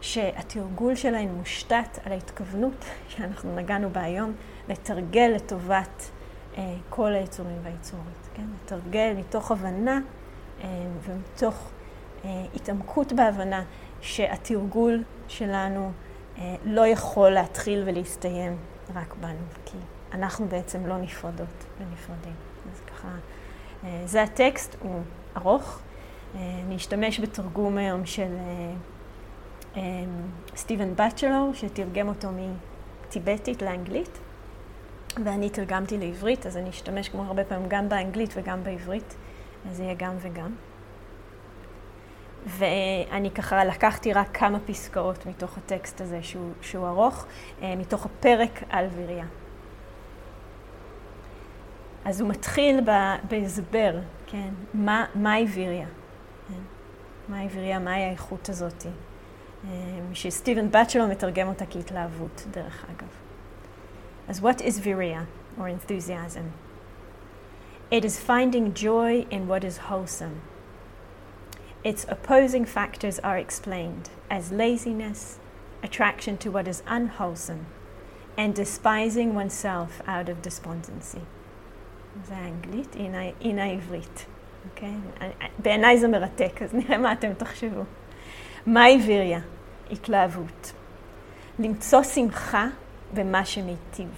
שהתרגול 0.00 0.94
שלהן 0.94 1.28
מושתת 1.28 1.98
על 2.04 2.12
ההתכוונות 2.12 2.84
שאנחנו 3.08 3.56
נגענו 3.56 3.90
בה 3.90 4.02
היום, 4.02 4.32
לתרגל 4.68 5.32
לטובת 5.34 6.10
אה, 6.58 6.74
כל 6.90 7.14
היצורים 7.14 7.58
והיצורת, 7.62 8.28
כן? 8.34 8.44
לתרגל 8.64 9.14
מתוך 9.16 9.50
הבנה 9.50 10.00
אה, 10.62 10.68
ומתוך 11.02 11.70
אה, 12.24 12.44
התעמקות 12.54 13.12
בהבנה 13.12 13.64
שהתרגול 14.00 15.02
שלנו 15.28 15.92
אה, 16.38 16.54
לא 16.64 16.86
יכול 16.86 17.30
להתחיל 17.30 17.82
ולהסתיים 17.86 18.56
רק 18.94 19.14
בנו, 19.20 19.46
כי 19.64 19.76
אנחנו 20.12 20.46
בעצם 20.48 20.86
לא 20.86 20.98
נפרדות 20.98 21.64
ונפרדים. 21.78 22.34
אז 22.72 22.80
ככה, 22.80 23.08
אה, 23.84 24.02
זה 24.04 24.22
הטקסט, 24.22 24.76
הוא 24.80 25.00
ארוך. 25.36 25.80
אה, 26.34 26.40
אני 26.66 26.76
אשתמש 26.76 27.20
בתרגום 27.20 27.78
היום 27.78 28.06
של... 28.06 28.22
אה, 28.22 28.74
סטיבן 30.56 30.94
בצ'לור, 30.94 31.50
שתרגם 31.54 32.08
אותו 32.08 32.28
מטיבטית 33.06 33.62
לאנגלית, 33.62 34.18
ואני 35.24 35.50
תרגמתי 35.50 35.98
לעברית, 35.98 36.46
אז 36.46 36.56
אני 36.56 36.70
אשתמש 36.70 37.08
כמו 37.08 37.22
הרבה 37.22 37.44
פעמים 37.44 37.68
גם 37.68 37.88
באנגלית 37.88 38.34
וגם 38.36 38.64
בעברית, 38.64 39.14
אז 39.70 39.76
זה 39.76 39.82
יהיה 39.82 39.94
גם 39.94 40.14
וגם. 40.18 40.50
ואני 42.46 43.30
ככה 43.30 43.64
לקחתי 43.64 44.12
רק 44.12 44.36
כמה 44.36 44.58
פסקאות 44.60 45.26
מתוך 45.26 45.58
הטקסט 45.58 46.00
הזה 46.00 46.22
שהוא, 46.22 46.52
שהוא 46.60 46.88
ארוך, 46.88 47.26
אה, 47.62 47.76
מתוך 47.76 48.06
הפרק 48.06 48.62
על 48.70 48.86
ויריה. 48.96 49.26
אז 52.04 52.20
הוא 52.20 52.28
מתחיל 52.28 52.80
בהסבר, 53.30 53.98
כן, 54.26 54.48
מה, 54.74 55.04
מהי 55.14 55.44
ויריה? 55.44 55.86
כן? 56.48 56.60
מהי 57.28 57.46
ויריה? 57.46 57.78
מהי 57.78 58.04
האיכות 58.04 58.48
הזאתי? 58.48 58.88
שסטיבן 60.13 60.71
בצ'לו 60.71 61.07
מתרגם 61.07 61.47
אותה 61.47 61.65
כהתלהבות, 61.65 62.43
דרך 62.51 62.85
אגב. 62.85 63.07
אז 64.27 64.39
what 64.39 64.61
is 64.61 64.79
viria, 64.79 65.25
or 65.59 65.67
enthusiasm? 65.67 66.45
It 67.91 68.05
is 68.05 68.19
finding 68.19 68.73
joy 68.73 69.25
in 69.29 69.47
what 69.47 69.63
is 69.63 69.89
wholesome. 69.89 70.37
Its 71.83 72.05
opposing 72.15 72.65
factors 72.65 73.19
are 73.19 73.37
explained 73.37 74.09
as 74.29 74.51
laziness, 74.51 75.39
attraction 75.83 76.37
to 76.37 76.49
what 76.55 76.67
is 76.67 76.83
unwholesome, 76.87 77.65
and 78.37 78.55
despising 78.55 79.29
oneself 79.41 79.91
out 80.07 80.29
of 80.29 80.41
despondency. 80.41 81.23
זה 82.23 82.35
האנגלית, 82.35 82.95
הנה 83.41 83.63
העברית, 83.63 84.25
אוקיי? 84.69 84.93
בעיניי 85.59 85.97
זה 85.97 86.07
מרתק, 86.07 86.61
אז 86.61 86.73
נראה 86.73 86.97
מה 86.97 87.11
אתם 87.11 87.33
תחשבו. 87.33 87.83
מהי 88.65 89.01
ויריה? 89.07 89.39
התלהבות. 89.90 90.72
למצוא 91.58 92.02
שמחה 92.02 92.66
במה 93.14 93.44
שמיטיב. 93.44 94.08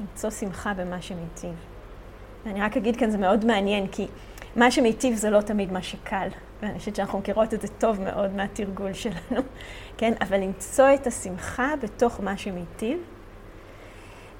למצוא 0.00 0.30
שמחה 0.30 0.74
במה 0.74 1.02
שמיטיב. 1.02 1.54
ואני 2.46 2.62
רק 2.62 2.76
אגיד 2.76 2.96
כאן, 2.96 3.10
זה 3.10 3.18
מאוד 3.18 3.44
מעניין, 3.44 3.86
כי 3.86 4.06
מה 4.56 4.70
שמיטיב 4.70 5.14
זה 5.14 5.30
לא 5.30 5.40
תמיד 5.40 5.72
מה 5.72 5.82
שקל. 5.82 6.28
ואני 6.62 6.78
חושבת 6.78 6.96
שאנחנו 6.96 7.18
מכירות 7.18 7.54
את 7.54 7.62
זה 7.62 7.68
טוב 7.68 8.00
מאוד 8.00 8.34
מהתרגול 8.34 8.92
שלנו, 8.92 9.40
כן? 9.98 10.12
אבל 10.20 10.40
למצוא 10.40 10.94
את 10.94 11.06
השמחה 11.06 11.74
בתוך 11.82 12.20
מה 12.20 12.36
שמיטיב, 12.36 12.98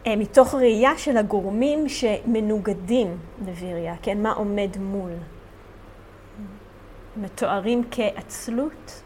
אה, 0.07 0.17
מתוך 0.17 0.55
ראייה 0.55 0.99
של 0.99 1.17
הגורמים 1.17 1.89
שמנוגדים 1.89 3.19
לוויריה, 3.47 3.95
כן? 4.03 4.23
מה 4.23 4.33
עומד 4.33 4.71
מול. 4.79 5.11
מתוארים 7.17 7.85
כעצלות, 7.91 9.03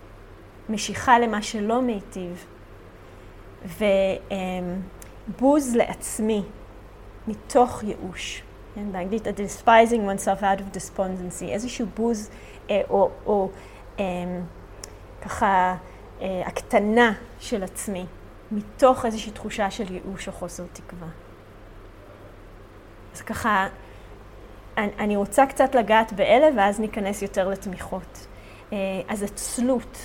משיכה 0.69 1.19
למה 1.19 1.43
שלא 1.43 1.83
מיטיב, 1.83 2.47
ובוז 5.29 5.77
לעצמי 5.77 6.43
מתוך 7.29 7.83
ייאוש. 7.85 8.43
כן, 8.75 8.93
באנגלית, 8.93 9.27
a 9.27 9.31
despising 9.31 10.01
oneself 10.01 10.41
out 10.43 10.59
of 10.59 10.77
despondency, 10.77 11.45
איזשהו 11.49 11.87
בוז 11.97 12.31
אה, 12.71 12.83
או, 12.91 13.11
או 13.27 13.51
אה, 14.01 14.05
ככה 15.23 15.77
אה, 16.21 16.43
הקטנה 16.47 17.12
של 17.39 17.62
עצמי, 17.62 18.07
מתוך 18.51 19.07
איזושהי 19.07 19.33
תחושה 19.33 19.71
של 19.71 19.95
ייאוש 19.95 20.29
או 20.29 20.33
חוסר 20.33 20.64
תקווה. 20.73 21.09
אז 23.14 23.23
ככה, 23.23 23.69
אני, 24.77 25.17
רוצה 25.17 25.47
קצת 25.47 25.75
לגעת 25.75 26.12
באלה 26.12 26.47
ואז 26.57 26.81
ניכנס 26.81 27.23
יותר 27.23 27.49
לתמיכות. 27.49 28.27
אה, 28.73 28.79
אז 29.09 29.23
עצלות, 29.23 29.99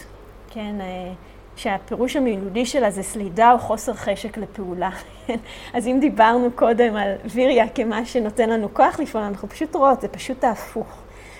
כן, 0.54 0.76
אה, 0.82 1.14
שהפירוש 1.56 2.16
המילולי 2.16 2.66
שלה 2.66 2.92
זה 2.92 3.04
סלידה 3.04 3.52
או 3.52 3.60
חוסר 3.60 3.94
חשק 3.94 4.38
לפעולה. 4.38 4.90
אז 5.76 5.88
אם 5.88 5.98
דיברנו 6.02 6.50
קודם 6.56 6.96
על 6.96 7.16
ויריה 7.26 7.70
כמה 7.70 8.06
שנותן 8.06 8.50
לנו 8.50 8.74
כוח 8.74 9.00
לפעול, 9.00 9.24
אנחנו 9.24 9.50
פשוט 9.50 9.76
רואות, 9.76 10.02
זה 10.02 10.08
פשוט 10.08 10.44
ההפוך. 10.44 10.88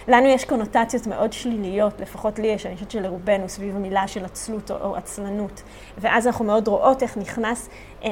לנו 0.08 0.28
יש 0.28 0.46
קונוטציות 0.46 1.08
מאוד 1.08 1.34
שליליות, 1.34 2.02
לפחות 2.02 2.40
לי 2.40 2.48
יש, 2.48 2.66
אני 2.66 2.76
חושבת 2.76 2.92
שלרובנו, 2.92 3.50
סביב 3.50 3.76
המילה 3.76 4.08
של 4.08 4.26
עצלות 4.26 4.72
או, 4.72 4.76
או 4.82 4.96
עצלנות. 4.96 5.64
ואז 5.98 6.28
אנחנו 6.28 6.46
מאוד 6.46 6.68
רואות 6.68 7.04
איך 7.04 7.18
נכנס, 7.18 7.70
אה, 8.04 8.10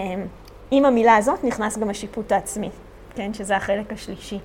עם 0.72 0.86
המילה 0.86 1.16
הזאת 1.16 1.44
נכנס 1.44 1.78
גם 1.78 1.90
השיפוט 1.90 2.32
העצמי, 2.32 2.70
כן, 3.16 3.34
שזה 3.34 3.56
החלק 3.56 3.94
השלישי. 3.94 4.40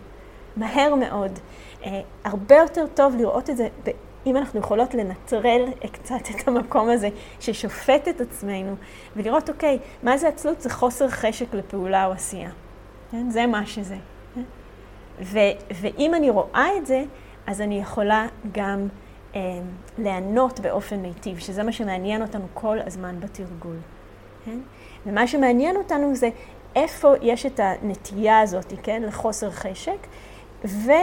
מהר 0.56 0.94
מאוד. 0.94 1.38
אה, 1.84 2.00
הרבה 2.24 2.56
יותר 2.56 2.86
טוב 2.94 3.16
לראות 3.16 3.50
את 3.50 3.56
זה 3.56 3.68
אם 4.26 4.36
אנחנו 4.36 4.60
יכולות 4.60 4.94
לנטרל 4.94 5.64
קצת 5.92 6.20
את 6.30 6.48
המקום 6.48 6.88
הזה 6.88 7.08
ששופט 7.40 8.08
את 8.08 8.20
עצמנו, 8.20 8.76
ולראות, 9.16 9.48
אוקיי, 9.48 9.78
מה 10.02 10.18
זה 10.18 10.28
עצלות? 10.28 10.60
זה 10.60 10.70
חוסר 10.70 11.08
חשק 11.08 11.54
לפעולה 11.54 12.06
או 12.06 12.12
עשייה. 12.12 12.50
כן? 13.10 13.30
זה 13.30 13.46
מה 13.46 13.66
שזה. 13.66 13.96
כן? 14.34 14.42
ו- 15.20 15.74
ואם 15.80 16.14
אני 16.14 16.30
רואה 16.30 16.68
את 16.76 16.86
זה, 16.86 17.04
אז 17.46 17.60
אני 17.60 17.80
יכולה 17.80 18.26
גם 18.52 18.88
אה, 19.34 19.40
ליהנות 19.98 20.60
באופן 20.60 20.96
מיטיב, 20.96 21.38
שזה 21.38 21.62
מה 21.62 21.72
שמעניין 21.72 22.22
אותנו 22.22 22.46
כל 22.54 22.78
הזמן 22.86 23.20
בתרגול. 23.20 23.76
כן? 24.44 24.58
ומה 25.06 25.26
שמעניין 25.26 25.76
אותנו 25.76 26.14
זה 26.14 26.28
איפה 26.76 27.12
יש 27.22 27.46
את 27.46 27.60
הנטייה 27.60 28.40
הזאת, 28.40 28.72
כן, 28.82 29.02
לחוסר 29.02 29.50
חשק, 29.50 30.06
ומה 30.64 30.94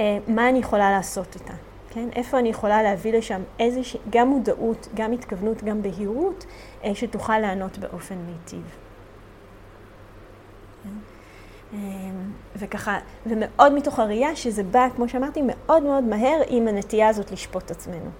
אה, 0.00 0.48
אני 0.48 0.58
יכולה 0.58 0.90
לעשות 0.90 1.34
איתה. 1.34 1.54
כן? 1.94 2.08
איפה 2.16 2.38
אני 2.38 2.48
יכולה 2.48 2.82
להביא 2.82 3.12
לשם 3.12 3.42
איזושהי, 3.58 4.00
גם 4.10 4.28
מודעות, 4.28 4.88
גם 4.94 5.12
התכוונות, 5.12 5.62
גם 5.62 5.82
בהירות, 5.82 6.46
אה, 6.84 6.94
שתוכל 6.94 7.38
לענות 7.38 7.78
באופן 7.78 8.14
מיטיב. 8.14 8.62
כן? 10.82 10.88
וככה, 12.56 12.98
ומאוד 13.26 13.72
מתוך 13.74 13.98
הראייה 13.98 14.36
שזה 14.36 14.62
בא, 14.62 14.88
כמו 14.96 15.08
שאמרתי, 15.08 15.42
מאוד 15.44 15.82
מאוד 15.82 16.04
מהר 16.04 16.40
עם 16.48 16.68
הנטייה 16.68 17.08
הזאת 17.08 17.30
לשפוט 17.30 17.70
עצמנו. 17.70 18.10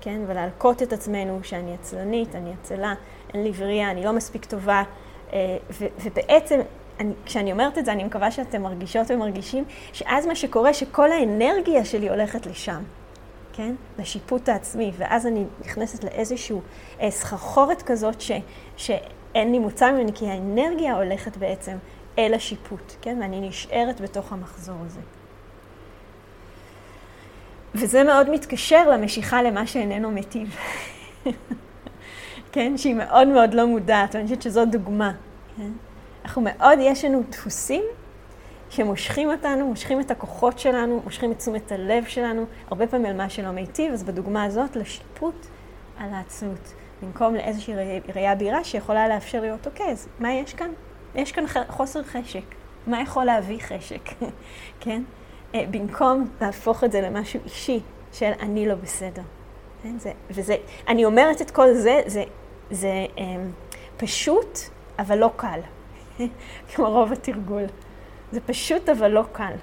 כן? 0.00 0.20
ולהלקוט 0.26 0.82
את 0.82 0.92
עצמנו 0.92 1.40
שאני 1.42 1.74
עצלנית, 1.74 2.34
אני 2.34 2.52
עצלה, 2.60 2.94
אין 3.34 3.42
לי 3.42 3.52
בריאה, 3.52 3.90
אני 3.90 4.04
לא 4.04 4.12
מספיק 4.12 4.44
טובה. 4.44 4.82
ו- 5.70 5.86
ובעצם, 6.04 6.60
אני, 7.00 7.12
כשאני 7.26 7.52
אומרת 7.52 7.78
את 7.78 7.84
זה, 7.84 7.92
אני 7.92 8.04
מקווה 8.04 8.30
שאתם 8.30 8.62
מרגישות 8.62 9.10
ומרגישים 9.10 9.64
שאז 9.92 10.26
מה 10.26 10.34
שקורה, 10.34 10.74
שכל 10.74 11.12
האנרגיה 11.12 11.84
שלי 11.84 12.08
הולכת 12.08 12.46
לשם. 12.46 12.82
כן? 13.56 13.74
לשיפוט 13.98 14.48
העצמי, 14.48 14.92
ואז 14.96 15.26
אני 15.26 15.44
נכנסת 15.60 16.04
לאיזושהי 16.04 16.56
אה, 17.00 17.10
סחרחורת 17.10 17.82
כזאת 17.82 18.20
ש, 18.20 18.32
שאין 18.76 19.52
לי 19.52 19.58
מוצא 19.58 19.92
ממני, 19.92 20.12
כי 20.14 20.28
האנרגיה 20.28 20.94
הולכת 20.94 21.36
בעצם 21.36 21.76
אל 22.18 22.34
השיפוט, 22.34 22.92
כן? 23.02 23.18
ואני 23.20 23.48
נשארת 23.48 24.00
בתוך 24.00 24.32
המחזור 24.32 24.76
הזה. 24.86 25.00
וזה 27.74 28.04
מאוד 28.04 28.30
מתקשר 28.30 28.90
למשיכה 28.90 29.42
למה 29.42 29.66
שאיננו 29.66 30.10
מיטיב. 30.10 30.56
כן? 32.52 32.76
שהיא 32.76 32.94
מאוד 32.94 33.28
מאוד 33.28 33.54
לא 33.54 33.66
מודעת, 33.66 34.14
ואני 34.14 34.24
חושבת 34.24 34.42
שזו 34.42 34.64
דוגמה. 34.64 35.12
כן? 35.56 35.70
אנחנו 36.24 36.42
מאוד, 36.42 36.78
יש 36.80 37.04
לנו 37.04 37.22
דפוסים 37.30 37.82
שמושכים 38.70 39.30
אותנו, 39.30 39.68
מושכים 39.68 40.00
את 40.00 40.10
הכוחות 40.10 40.58
שלנו, 40.58 41.00
מושכים 41.04 41.32
את 41.32 41.38
תשומת 41.38 41.72
הלב 41.72 42.04
שלנו, 42.04 42.44
הרבה 42.68 42.86
פעמים 42.86 43.06
על 43.06 43.16
מה 43.16 43.28
שלא 43.30 43.50
מיטיב, 43.50 43.92
אז 43.92 44.02
בדוגמה 44.04 44.44
הזאת, 44.44 44.76
לשיפוט 44.76 45.46
על 45.98 46.14
העצמות, 46.14 46.74
במקום 47.02 47.34
לאיזושהי 47.34 47.74
ראייה 48.14 48.34
בהירה 48.34 48.64
שיכולה 48.64 49.08
לאפשר 49.08 49.40
להיות, 49.40 49.66
אוקיי, 49.66 49.90
אז 49.90 50.08
מה 50.20 50.32
יש 50.32 50.54
כאן? 50.54 50.70
יש 51.14 51.32
כאן 51.32 51.44
חוסר 51.68 52.02
חשק. 52.02 52.44
מה 52.86 53.00
יכול 53.00 53.24
להביא 53.24 53.58
חשק, 53.60 54.02
כן? 54.80 55.02
אה, 55.54 55.64
במקום 55.70 56.28
להפוך 56.40 56.84
את 56.84 56.92
זה 56.92 57.00
למשהו 57.00 57.40
אישי 57.44 57.80
של 58.12 58.30
אני 58.40 58.68
לא 58.68 58.74
בסדר. 58.74 59.22
כן? 59.82 59.98
זה, 59.98 60.12
וזה, 60.30 60.56
אני 60.88 61.04
אומרת 61.04 61.40
את 61.40 61.50
כל 61.50 61.74
זה, 61.74 62.00
זה, 62.06 62.24
זה 62.70 63.06
um, 63.16 63.20
פשוט, 63.96 64.58
אבל 64.98 65.18
לא 65.18 65.30
קל, 65.36 65.60
כמו 66.74 66.90
רוב 66.90 67.12
התרגול. 67.12 67.64
זה 68.34 68.40
פשוט 68.40 68.88
אבל 68.88 69.08
לא 69.08 69.24
קל. 69.32 69.54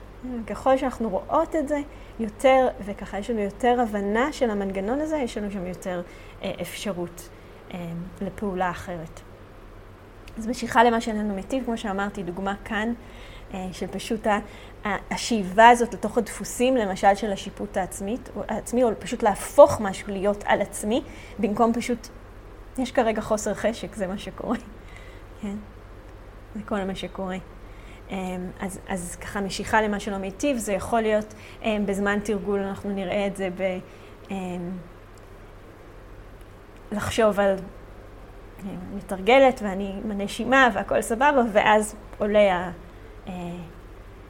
ככל 0.47 0.77
שאנחנו 0.77 1.09
רואות 1.09 1.55
את 1.55 1.67
זה 1.67 1.79
יותר, 2.19 2.67
וככה 2.85 3.19
יש 3.19 3.29
לנו 3.29 3.39
יותר 3.39 3.77
הבנה 3.81 4.33
של 4.33 4.49
המנגנון 4.49 5.01
הזה, 5.01 5.17
יש 5.17 5.37
לנו 5.37 5.51
שם 5.51 5.67
יותר 5.67 6.01
אה, 6.43 6.51
אפשרות 6.61 7.29
אה, 7.73 7.79
לפעולה 8.21 8.69
אחרת. 8.69 9.19
אז 10.37 10.47
משיכה 10.47 10.83
למה 10.83 11.01
שאיננו 11.01 11.35
מיטיב, 11.35 11.65
כמו 11.65 11.77
שאמרתי, 11.77 12.23
דוגמה 12.23 12.55
כאן, 12.65 12.93
אה, 13.53 13.67
של 13.71 13.87
פשוט 13.87 14.27
השאיבה 14.85 15.69
הזאת 15.69 15.93
לתוך 15.93 16.17
הדפוסים, 16.17 16.77
למשל 16.77 17.15
של 17.15 17.31
השיפוט 17.31 17.77
העצמית, 17.77 18.29
העצמי, 18.47 18.83
או 18.83 18.89
פשוט 18.99 19.23
להפוך 19.23 19.81
משהו 19.81 20.11
להיות 20.11 20.43
על 20.45 20.61
עצמי, 20.61 21.01
במקום 21.39 21.73
פשוט, 21.73 22.07
יש 22.77 22.91
כרגע 22.91 23.21
חוסר 23.21 23.53
חשק, 23.53 23.95
זה 23.95 24.07
מה 24.07 24.17
שקורה. 24.17 24.57
כן? 25.41 25.55
זה 26.55 26.61
כל 26.65 26.83
מה 26.83 26.95
שקורה. 26.95 27.37
אמ, 28.11 28.51
אז, 28.59 28.79
אז 28.87 29.15
ככה 29.15 29.41
משיכה 29.41 29.81
למה 29.81 29.99
שלא 29.99 30.17
מיטיב, 30.17 30.57
זה 30.57 30.73
יכול 30.73 31.01
להיות 31.01 31.33
אמ, 31.63 31.85
בזמן 31.85 32.19
תרגול, 32.19 32.59
אנחנו 32.59 32.89
נראה 32.91 33.27
את 33.27 33.35
זה 33.35 33.49
ב... 33.57 33.77
אמ, 34.31 34.71
לחשוב 36.91 37.39
על, 37.39 37.55
מתרגלת 38.95 39.59
ואני 39.63 39.93
עם 40.03 40.11
הנשימה 40.11 40.69
והכל 40.73 41.01
סבבה, 41.01 41.41
ואז 41.51 41.95
עולה 42.17 42.71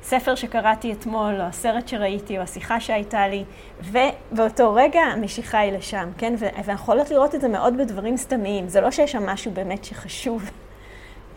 הספר 0.02 0.36
שקראתי 0.36 0.94
אתמול, 0.94 1.42
או 1.42 1.46
הסרט 1.46 1.88
שראיתי, 1.88 2.38
או 2.38 2.44
השיחה 2.44 2.80
שהייתה 2.80 3.28
לי, 3.28 3.44
ובאותו 3.84 4.74
רגע 4.74 5.00
המשיכה 5.00 5.60
היא 5.60 5.72
לשם, 5.72 6.10
כן? 6.18 6.34
ואנחנו 6.38 6.74
יכולות 6.74 7.12
לראות 7.12 7.36
את 7.36 7.42
זה 7.42 7.48
מאוד 7.48 7.78
בדברים 7.78 8.18
סתמיים, 8.18 8.68
זה 8.68 8.82
לא 8.82 8.92
שיש 8.92 9.12
שם 9.12 9.26
משהו 9.26 9.52
באמת 9.52 9.84
שחשוב. 9.86 10.52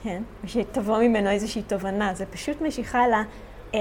כן? 0.05 0.23
ושתבוא 0.45 0.99
ממנו 0.99 1.31
איזושהי 1.31 1.63
תובנה, 1.63 2.15
זה 2.15 2.27
פשוט 2.27 2.61
משיכה 2.61 3.09
לה, 3.09 3.23
אה, 3.75 3.81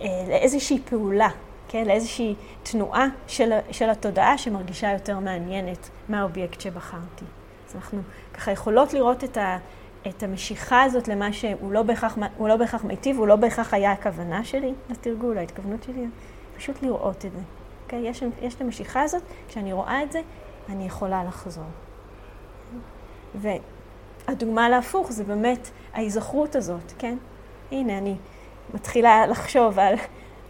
אה, 0.00 0.24
לאיזושהי 0.28 0.78
פעולה, 0.84 1.28
כן? 1.68 1.86
לאיזושהי 1.86 2.34
תנועה 2.62 3.06
של, 3.26 3.52
של 3.70 3.90
התודעה 3.90 4.38
שמרגישה 4.38 4.92
יותר 4.92 5.18
מעניינת 5.18 5.90
מהאובייקט 6.08 6.60
שבחרתי. 6.60 7.24
אז 7.68 7.76
אנחנו 7.76 8.00
ככה 8.34 8.50
יכולות 8.50 8.94
לראות 8.94 9.24
את, 9.24 9.36
ה, 9.36 9.58
את 10.08 10.22
המשיכה 10.22 10.82
הזאת 10.82 11.08
למה 11.08 11.32
שהוא 11.32 11.72
לא 11.72 11.82
בהכרח, 11.82 12.18
לא 12.40 12.56
בהכרח 12.56 12.84
מיטיב, 12.84 13.18
הוא 13.18 13.26
לא 13.26 13.36
בהכרח 13.36 13.74
היה 13.74 13.92
הכוונה 13.92 14.44
שלי 14.44 14.74
לתרגול, 14.90 15.38
ההתכוונות 15.38 15.82
שלי, 15.82 16.06
פשוט 16.56 16.82
לראות 16.82 17.24
את 17.24 17.32
זה. 17.32 17.40
אוקיי? 17.84 18.08
יש, 18.08 18.22
יש 18.42 18.54
את 18.54 18.60
המשיכה 18.60 19.02
הזאת, 19.02 19.22
כשאני 19.48 19.72
רואה 19.72 20.02
את 20.02 20.12
זה, 20.12 20.20
אני 20.68 20.86
יכולה 20.86 21.24
לחזור. 21.24 21.64
ו... 23.34 23.48
הדוגמה 24.28 24.68
להפוך 24.68 25.12
זה 25.12 25.24
באמת 25.24 25.68
ההיזכרות 25.94 26.56
הזאת, 26.56 26.92
כן? 26.98 27.16
הנה, 27.72 27.98
אני 27.98 28.16
מתחילה 28.74 29.26
לחשוב 29.26 29.78
על 29.78 29.94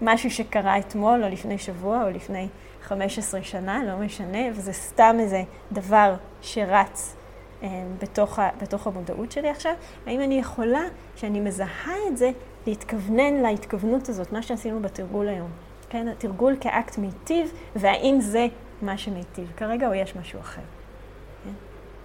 משהו 0.02 0.30
שקרה 0.30 0.78
אתמול, 0.78 1.24
או 1.24 1.28
לפני 1.28 1.58
שבוע, 1.58 2.04
או 2.04 2.10
לפני 2.10 2.48
15 2.82 3.42
שנה, 3.42 3.84
לא 3.84 3.96
משנה, 3.96 4.38
וזה 4.52 4.72
סתם 4.72 5.16
איזה 5.20 5.42
דבר 5.72 6.14
שרץ 6.42 7.16
אה, 7.62 7.68
בתוך, 8.02 8.38
ה, 8.38 8.48
בתוך 8.62 8.86
המודעות 8.86 9.32
שלי 9.32 9.48
עכשיו. 9.48 9.72
האם 10.06 10.20
אני 10.20 10.38
יכולה, 10.38 10.82
כשאני 11.16 11.40
מזהה 11.40 11.94
את 12.08 12.16
זה, 12.16 12.30
להתכוונן 12.66 13.34
להתכוונות 13.34 14.08
הזאת, 14.08 14.32
מה 14.32 14.42
שעשינו 14.42 14.82
בתרגול 14.82 15.28
היום. 15.28 15.50
כן? 15.90 16.08
התרגול 16.08 16.56
כאקט 16.60 16.98
מיטיב, 16.98 17.52
והאם 17.76 18.20
זה 18.20 18.46
מה 18.82 18.98
שמיטיב 18.98 19.52
כרגע, 19.56 19.88
או 19.88 19.94
יש 19.94 20.16
משהו 20.16 20.40
אחר. 20.40 20.62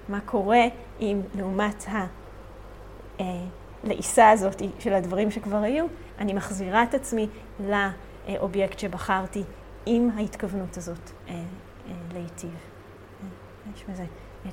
מה 0.09 0.19
קורה 0.25 0.63
אם 0.99 1.21
לעומת 1.35 1.85
הלעיסה 3.19 4.29
הזאת 4.29 4.61
של 4.79 4.93
הדברים 4.93 5.31
שכבר 5.31 5.57
היו, 5.57 5.85
אני 6.19 6.33
מחזירה 6.33 6.83
את 6.83 6.93
עצמי 6.93 7.27
לאובייקט 7.59 8.79
שבחרתי 8.79 9.43
עם 9.85 10.09
ההתכוונות 10.17 10.77
הזאת 10.77 11.09
אה, 11.29 11.33
אה, 11.33 11.93
להיטיב. 12.13 12.55
יש 13.75 13.83
בזה 13.89 14.05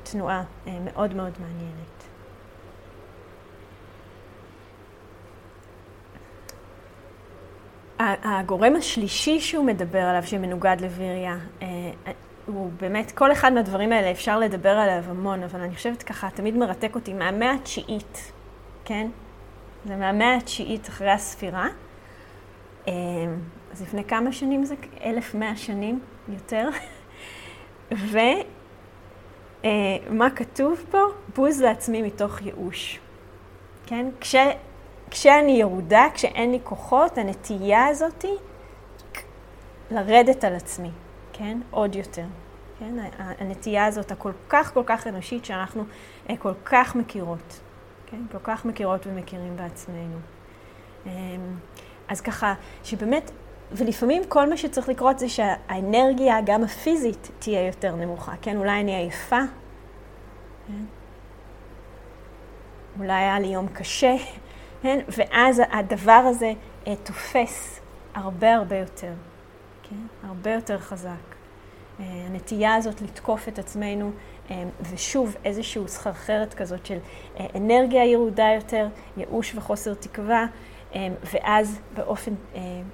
תנועה 0.03 0.43
אה, 0.67 0.79
מאוד 0.85 1.15
מאוד 1.15 1.33
מעניינת. 1.41 2.05
הגורם 8.23 8.77
השלישי 8.77 9.41
שהוא 9.41 9.65
מדבר 9.65 9.99
עליו, 9.99 10.23
שמנוגד 10.23 10.77
לוויריה, 10.81 11.37
הוא 12.55 12.71
באמת, 12.81 13.13
כל 13.13 13.33
אחד 13.33 13.53
מהדברים 13.53 13.93
האלה 13.93 14.11
אפשר 14.11 14.39
לדבר 14.39 14.69
עליו 14.79 15.11
המון, 15.11 15.43
אבל 15.43 15.61
אני 15.61 15.75
חושבת 15.75 16.03
ככה, 16.03 16.29
תמיד 16.31 16.57
מרתק 16.57 16.95
אותי, 16.95 17.15
מהמאה 17.15 17.55
התשיעית, 17.55 18.33
כן? 18.85 19.11
זה 19.85 19.97
מהמאה 19.97 20.37
התשיעית 20.37 20.89
אחרי 20.89 21.11
הספירה. 21.11 21.69
אמ, 22.87 22.93
אז 23.73 23.83
לפני 23.83 24.05
כמה 24.05 24.33
שנים 24.33 24.65
זה? 24.65 24.75
1,100 25.05 25.57
שנים 25.57 26.01
יותר. 26.29 26.69
ומה 27.91 28.25
אה, 30.25 30.31
כתוב 30.37 30.85
פה? 30.91 30.99
בוז 31.37 31.61
לעצמי 31.63 32.03
מתוך 32.03 32.43
ייאוש. 32.43 33.01
כן? 33.87 34.07
כש, 34.21 34.37
כשאני 35.11 35.53
ירודה, 35.53 36.07
כשאין 36.15 36.51
לי 36.51 36.59
כוחות, 36.65 37.19
הנטייה 37.19 37.87
הזאתי 37.87 38.35
לרדת 39.91 40.45
על 40.45 40.55
עצמי. 40.55 40.91
כן? 41.41 41.61
עוד 41.71 41.95
יותר. 41.95 42.25
כן? 42.79 42.95
הנטייה 43.19 43.87
הזאת 43.87 44.13
הכל 44.13 44.33
כך 44.49 44.75
כל 44.75 44.83
כך 44.87 45.07
אנושית 45.07 45.45
שאנחנו 45.45 45.85
אה, 46.31 46.37
כל 46.37 46.53
כך 46.65 46.97
מכירות. 46.97 47.61
כן? 48.07 48.23
כל 48.33 48.39
כך 48.45 48.65
מכירות 48.65 49.07
ומכירים 49.07 49.57
בעצמנו. 49.57 50.19
אמ, 51.07 51.11
אז 52.09 52.21
ככה, 52.21 52.55
שבאמת, 52.85 53.31
ולפעמים 53.73 54.23
כל 54.29 54.51
מה 54.51 54.57
שצריך 54.57 54.89
לקרות 54.89 55.19
זה 55.19 55.29
שהאנרגיה, 55.29 56.37
גם 56.47 56.65
הפיזית, 56.65 57.31
תהיה 57.39 57.67
יותר 57.67 57.95
נמוכה. 57.95 58.33
כן? 58.43 58.57
אולי 58.57 58.81
אני 58.81 58.95
עייפה. 58.95 59.41
כן? 60.67 60.85
אולי 62.99 63.13
היה 63.13 63.41
לי 63.41 63.47
יום 63.47 63.69
קשה, 63.69 64.15
כן? 64.83 64.99
ואז 65.09 65.63
הדבר 65.71 66.23
הזה 66.27 66.53
אה, 66.87 66.97
תופס 66.97 67.81
הרבה 68.15 68.55
הרבה 68.55 68.77
יותר. 68.77 69.13
כן? 69.91 70.29
הרבה 70.29 70.53
יותר 70.53 70.79
חזק. 70.79 71.41
אה, 72.01 72.27
הנטייה 72.27 72.75
הזאת 72.75 73.03
לתקוף 73.03 73.49
את 73.49 73.59
עצמנו, 73.59 74.11
אה, 74.51 74.65
ושוב 74.93 75.37
איזושהי 75.45 75.89
סחרחרת 75.89 76.55
כזאת 76.55 76.87
של 76.87 76.99
אה, 77.41 77.47
אנרגיה 77.55 78.05
ירודה 78.05 78.49
יותר, 78.55 78.89
ייאוש 79.17 79.55
וחוסר 79.55 79.95
תקווה, 79.95 80.47
ואז 81.33 81.81
באופן 81.95 82.35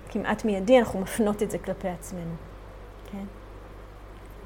כמעט 0.08 0.44
מיידי 0.44 0.78
אנחנו 0.78 1.00
מפנות 1.00 1.42
את 1.42 1.50
זה 1.50 1.58
כלפי 1.58 1.88
עצמנו. 1.88 2.34
כן? 3.12 3.24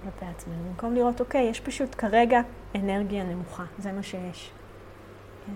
כלפי 0.02 0.26
עצמנו. 0.26 0.56
במקום 0.68 0.94
לראות, 0.94 1.20
אוקיי, 1.20 1.42
יש 1.42 1.60
פשוט 1.60 1.94
כרגע 1.98 2.40
אנרגיה 2.74 3.24
נמוכה, 3.24 3.64
זה 3.78 3.92
מה 3.92 4.02
שיש. 4.02 4.50
כן? 5.46 5.52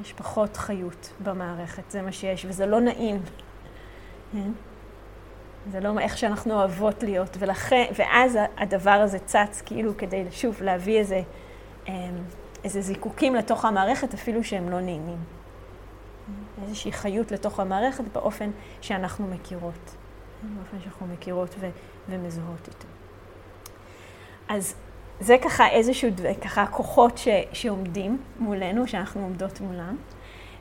יש 0.00 0.12
פחות 0.12 0.56
חיות 0.56 1.12
במערכת, 1.20 1.90
זה 1.90 2.02
מה 2.02 2.12
שיש, 2.12 2.44
וזה 2.44 2.66
לא 2.66 2.80
נעים. 2.80 3.20
כן? 4.32 4.50
זה 5.70 5.80
לא 5.80 5.98
איך 5.98 6.18
שאנחנו 6.18 6.54
אוהבות 6.54 7.02
להיות, 7.02 7.36
ולכן, 7.38 7.84
ואז 7.98 8.38
הדבר 8.56 8.90
הזה 8.90 9.18
צץ 9.18 9.62
כאילו 9.66 9.96
כדי, 9.96 10.24
שוב, 10.30 10.62
להביא 10.62 10.98
איזה, 10.98 11.22
אמ, 11.88 11.94
איזה 12.64 12.80
זיקוקים 12.80 13.34
לתוך 13.34 13.64
המערכת, 13.64 14.14
אפילו 14.14 14.44
שהם 14.44 14.68
לא 14.68 14.80
נעימים. 14.80 15.18
איזושהי 16.62 16.92
חיות 16.92 17.32
לתוך 17.32 17.60
המערכת 17.60 18.04
באופן 18.12 18.50
שאנחנו 18.80 19.26
מכירות. 19.26 19.96
באופן 20.42 20.80
שאנחנו 20.84 21.06
מכירות 21.06 21.54
ו- 21.58 21.70
ומזוהות 22.08 22.68
איתו. 22.68 22.86
אז 24.48 24.74
זה 25.20 25.36
ככה 25.42 25.68
איזשהו, 25.68 26.10
ככה 26.40 26.66
כוחות 26.66 27.18
ש- 27.18 27.28
שעומדים 27.52 28.18
מולנו, 28.38 28.88
שאנחנו 28.88 29.22
עומדות 29.22 29.60
מולם, 29.60 29.96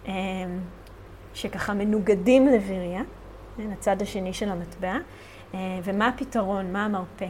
אמ, 0.06 0.12
שככה 1.34 1.74
מנוגדים 1.74 2.48
לביריה. 2.48 3.02
כן, 3.58 3.72
הצד 3.72 4.02
השני 4.02 4.34
של 4.34 4.50
המטבע, 4.50 4.98
אה, 5.54 5.60
ומה 5.84 6.08
הפתרון, 6.08 6.74
מה 6.74 6.86
המרפא, 6.86 7.28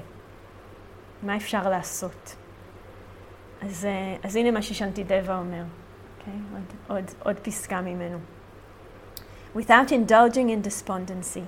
מה 1.23 1.37
אפשר 1.37 1.69
לעשות. 1.69 2.35
אז, 3.61 3.85
אה, 3.85 4.15
אז 4.23 4.35
הנה 4.35 4.51
מה 4.51 4.61
ששנתי 4.61 5.03
דבה 5.03 5.37
אומר, 5.37 5.63
okay? 5.63 6.21
אוקיי? 6.21 6.33
עוד, 6.53 6.63
עוד, 6.87 7.11
עוד 7.23 7.39
פסקה 7.39 7.81
ממנו. 7.81 8.17
Without 9.55 9.91
indulging 9.91 10.49
in 10.49 10.61
despondency, 10.61 11.45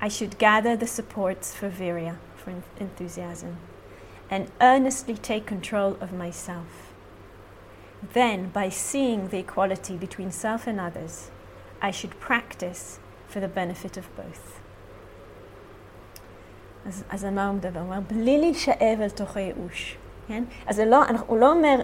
I 0.00 0.08
should 0.08 0.38
gather 0.38 0.74
the 0.76 0.86
supports 0.86 1.54
for 1.54 1.68
viria, 1.68 2.14
for 2.36 2.50
enthusiasm, 2.80 3.52
and 4.30 4.44
earnestly 4.60 5.16
take 5.16 5.46
control 5.46 5.96
of 6.00 6.12
myself. 6.12 6.70
Then, 8.14 8.50
by 8.54 8.68
seeing 8.70 9.28
the 9.28 9.38
equality 9.38 9.96
between 9.96 10.30
self 10.30 10.66
and 10.66 10.78
others, 10.80 11.30
I 11.82 11.90
should 11.90 12.20
practice 12.20 12.98
for 13.36 13.40
the 13.40 13.48
benefit 13.48 13.96
of 13.96 14.18
both. 14.18 14.60
אז, 16.86 17.04
אז 17.10 17.24
על 17.24 17.34
מה 17.34 17.46
הוא 17.46 17.54
מדבר? 17.54 17.80
הוא 17.80 17.86
אומר, 17.86 18.00
בלי 18.00 18.38
להישאב 18.38 19.00
אל 19.00 19.10
תוך 19.10 19.36
הייאוש, 19.36 19.96
כן? 20.28 20.44
אז 20.66 20.80
לא, 20.80 21.02
הוא 21.26 21.38
לא 21.38 21.52
אומר 21.52 21.80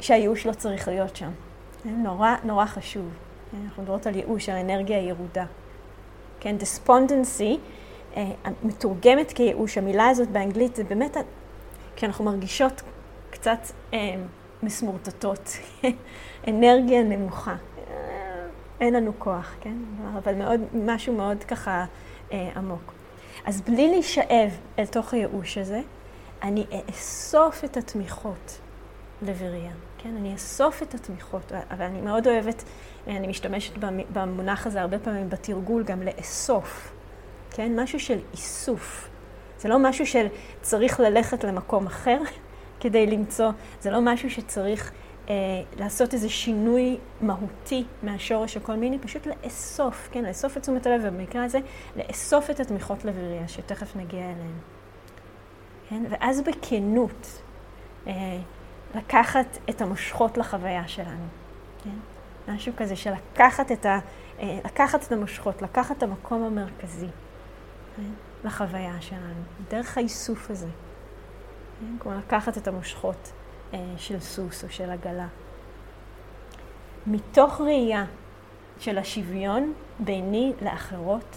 שהייאוש 0.00 0.46
לא 0.46 0.52
צריך 0.52 0.88
להיות 0.88 1.16
שם. 1.16 1.30
כן? 1.82 2.02
נורא, 2.02 2.34
נורא 2.44 2.66
חשוב. 2.66 3.08
כן? 3.50 3.58
אנחנו 3.64 3.82
מדברות 3.82 4.06
על 4.06 4.16
ייאוש, 4.16 4.48
על 4.48 4.56
אנרגיה 4.56 4.98
ירודה. 4.98 5.44
כן, 6.40 6.56
despondency, 6.60 7.58
אה, 8.16 8.30
מתורגמת 8.62 9.32
כייאוש. 9.32 9.78
המילה 9.78 10.08
הזאת 10.08 10.28
באנגלית 10.28 10.76
זה 10.76 10.84
באמת, 10.84 11.16
כשאנחנו 11.96 12.24
מרגישות 12.24 12.82
קצת 13.30 13.60
אה, 13.94 13.98
מסמורטטות, 14.62 15.50
אנרגיה 16.48 17.02
נמוכה. 17.02 17.54
אין 18.80 18.94
לנו 18.94 19.12
כוח, 19.18 19.54
כן? 19.60 19.76
אבל 20.18 20.34
מאוד, 20.34 20.60
משהו 20.74 21.14
מאוד 21.14 21.44
ככה 21.44 21.84
אה, 22.32 22.50
עמוק. 22.56 22.92
אז 23.44 23.60
בלי 23.60 23.90
להישאב 23.90 24.50
אל 24.78 24.86
תוך 24.86 25.14
הייאוש 25.14 25.58
הזה, 25.58 25.80
אני 26.42 26.66
אאסוף 26.88 27.64
את 27.64 27.76
התמיכות 27.76 28.60
לבריה, 29.22 29.72
כן? 29.98 30.16
אני 30.16 30.32
אאסוף 30.32 30.82
את 30.82 30.94
התמיכות, 30.94 31.52
אבל 31.70 31.84
אני 31.84 32.00
מאוד 32.00 32.26
אוהבת, 32.26 32.64
אה, 33.08 33.16
אני 33.16 33.26
משתמשת 33.26 33.72
במונח 34.12 34.66
הזה 34.66 34.80
הרבה 34.80 34.98
פעמים 34.98 35.30
בתרגול, 35.30 35.84
גם 35.84 36.02
לאסוף, 36.02 36.92
כן? 37.50 37.80
משהו 37.80 38.00
של 38.00 38.18
איסוף. 38.32 39.08
זה 39.58 39.68
לא 39.68 39.78
משהו 39.78 40.06
של 40.06 40.26
צריך 40.62 41.00
ללכת 41.00 41.44
למקום 41.44 41.86
אחר 41.86 42.18
כדי 42.80 43.06
למצוא, 43.06 43.50
זה 43.80 43.90
לא 43.90 44.00
משהו 44.00 44.30
שצריך 44.30 44.92
לעשות 45.78 46.14
איזה 46.14 46.28
שינוי 46.28 46.98
מהותי 47.20 47.84
מהשורש 48.02 48.56
הכל 48.56 48.74
מיני, 48.74 48.98
פשוט 48.98 49.26
לאסוף, 49.26 50.08
כן, 50.12 50.24
לאסוף 50.24 50.56
את 50.56 50.62
תשומת 50.62 50.86
הלב, 50.86 51.00
ובמקרה 51.04 51.44
הזה, 51.44 51.58
לאסוף 51.96 52.50
את 52.50 52.60
התמיכות 52.60 53.04
לביריה, 53.04 53.48
שתכף 53.48 53.96
נגיע 53.96 54.24
אליהן. 54.24 54.58
כן, 55.88 56.02
ואז 56.10 56.40
בכנות, 56.40 57.42
אה, 58.06 58.38
לקחת 58.94 59.58
את 59.70 59.80
המושכות 59.80 60.38
לחוויה 60.38 60.88
שלנו, 60.88 61.26
כן? 61.84 61.98
משהו 62.48 62.72
כזה 62.76 62.96
של 62.96 63.12
לקחת 63.12 63.72
את, 63.72 63.86
ה, 63.86 63.98
אה, 64.40 64.58
לקחת 64.64 65.06
את 65.06 65.12
המושכות, 65.12 65.62
לקחת 65.62 65.98
את 65.98 66.02
המקום 66.02 66.42
המרכזי 66.42 67.06
כן? 67.96 68.02
לחוויה 68.44 69.00
שלנו, 69.00 69.42
דרך 69.70 69.96
האיסוף 69.98 70.50
הזה. 70.50 70.68
כן? 71.80 71.98
כלומר, 71.98 72.18
לקחת 72.18 72.58
את 72.58 72.68
המושכות. 72.68 73.32
אה, 73.74 73.78
של 73.96 74.20
סוס 74.20 74.64
או 74.64 74.70
של 74.70 74.90
עגלה. 74.90 75.26
מתוך 77.06 77.60
ראייה 77.60 78.04
של 78.78 78.98
השוויון 78.98 79.72
ביני 79.98 80.52
לאחרות, 80.62 81.36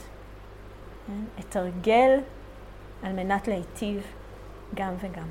כן, 1.07 1.23
אתרגל 1.39 2.19
על 3.03 3.13
מנת 3.13 3.47
להיטיב 3.47 4.01
גם 4.75 4.93
וגם. 4.99 5.27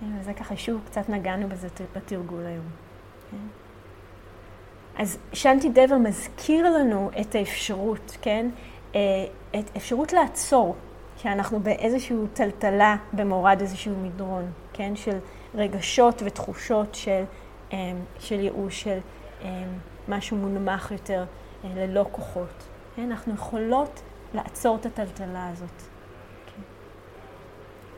כן, 0.00 0.06
וזה 0.20 0.34
ככה, 0.34 0.56
שוב, 0.56 0.80
קצת 0.86 1.08
נגענו 1.08 1.48
בזה 1.48 1.68
בתרגול 1.96 2.46
היום. 2.46 2.66
כן. 3.30 3.46
אז 4.96 5.18
שנטי 5.32 5.68
דבר 5.68 5.98
מזכיר 5.98 6.70
לנו 6.70 7.10
את 7.20 7.34
האפשרות, 7.34 8.16
כן? 8.22 8.50
אה, 8.94 9.00
את 9.58 9.76
אפשרות 9.76 10.12
לעצור, 10.12 10.76
שאנחנו 11.16 11.60
באיזושהי 11.60 12.16
טלטלה 12.32 12.96
במורד 13.12 13.56
איזשהו 13.60 13.96
מדרון, 13.96 14.50
כן? 14.72 14.96
של 14.96 15.18
רגשות 15.54 16.22
ותחושות 16.24 16.94
של, 16.94 17.24
אמ, 17.72 18.04
של 18.18 18.40
ייאוש, 18.40 18.82
של 18.82 18.98
אמ, 19.42 19.48
משהו 20.08 20.36
מונמך 20.36 20.90
יותר, 20.90 21.24
אה, 21.64 21.70
ללא 21.74 22.06
כוחות. 22.12 22.64
כן? 22.96 23.10
אנחנו 23.10 23.34
יכולות 23.34 24.02
לעצור 24.34 24.76
את 24.76 24.86
הטלטלה 24.86 25.48
הזאת. 25.48 25.82
כן? 26.46 26.62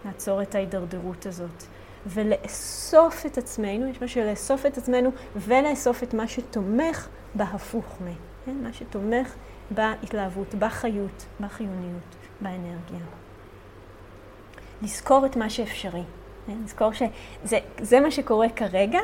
לעצור 0.04 0.42
את 0.42 0.54
ההידרדרות 0.54 1.26
הזאת. 1.26 1.62
ולאסוף 2.06 3.26
את 3.26 3.38
עצמנו, 3.38 3.86
יש 3.86 4.02
משהו 4.02 4.22
לאסוף 4.30 4.66
את 4.66 4.78
עצמנו 4.78 5.10
ולאסוף 5.36 6.02
את 6.02 6.14
מה 6.14 6.28
שתומך 6.28 7.08
בהפוך 7.34 8.00
מ, 8.00 8.04
כן? 8.44 8.56
מה 8.62 8.72
שתומך 8.72 9.34
בהתלהבות, 9.70 10.54
בחיות, 10.54 11.26
בחיוניות, 11.40 12.16
באנרגיה. 12.40 13.06
לזכור 14.82 15.26
את 15.26 15.36
מה 15.36 15.50
שאפשרי. 15.50 16.02
נזכור 16.54 16.90
שזה 16.92 18.00
מה 18.00 18.10
שקורה 18.10 18.48
כרגע, 18.48 19.00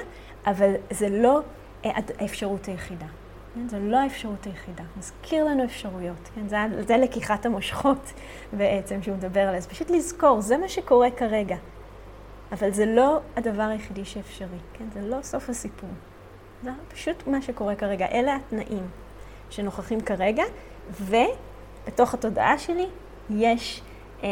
אבל 0.46 0.74
זה 0.90 1.08
לא 1.08 1.40
אה, 1.84 1.90
האפשרות 2.18 2.66
היחידה. 2.66 3.06
כן? 3.54 3.68
זו 3.68 3.76
לא 3.80 3.96
האפשרות 3.96 4.44
היחידה. 4.44 4.84
מזכיר 4.96 5.44
לנו 5.44 5.64
אפשרויות. 5.64 6.30
כן? 6.34 6.48
זה, 6.48 6.56
זה 6.86 6.96
לקיחת 6.96 7.46
המושכות 7.46 8.12
בעצם 8.52 9.02
שהוא 9.02 9.16
מדבר 9.16 9.40
עליה. 9.40 9.56
אז 9.56 9.66
פשוט 9.66 9.90
לזכור, 9.90 10.40
זה 10.40 10.56
מה 10.56 10.68
שקורה 10.68 11.10
כרגע. 11.10 11.56
אבל 12.52 12.70
זה 12.70 12.86
לא 12.86 13.20
הדבר 13.36 13.62
היחידי 13.62 14.04
שאפשרי. 14.04 14.58
כן? 14.72 14.84
זה 14.92 15.00
לא 15.00 15.22
סוף 15.22 15.48
הסיפור. 15.48 15.90
זה 16.62 16.70
פשוט 16.92 17.26
מה 17.26 17.42
שקורה 17.42 17.74
כרגע. 17.74 18.06
אלה 18.06 18.36
התנאים 18.36 18.86
שנוכחים 19.50 20.00
כרגע, 20.00 20.44
ובתוך 21.00 22.14
התודעה 22.14 22.58
שלי 22.58 22.86
יש... 23.30 23.82
אה, 24.22 24.28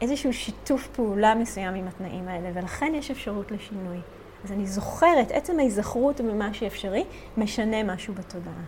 איזשהו 0.00 0.32
שיתוף 0.32 0.88
פעולה 0.88 1.34
מסוים 1.34 1.74
עם 1.74 1.88
התנאים 1.88 2.28
האלה, 2.28 2.50
ולכן 2.54 2.92
יש 2.94 3.10
אפשרות 3.10 3.50
לשינוי. 3.50 3.98
אז 4.44 4.52
אני 4.52 4.66
זוכרת, 4.66 5.30
עצם 5.30 5.58
ההיזכרות 5.58 6.20
ממה 6.20 6.54
שאפשרי, 6.54 7.04
משנה 7.36 7.82
משהו 7.82 8.14
בתודעה. 8.14 8.62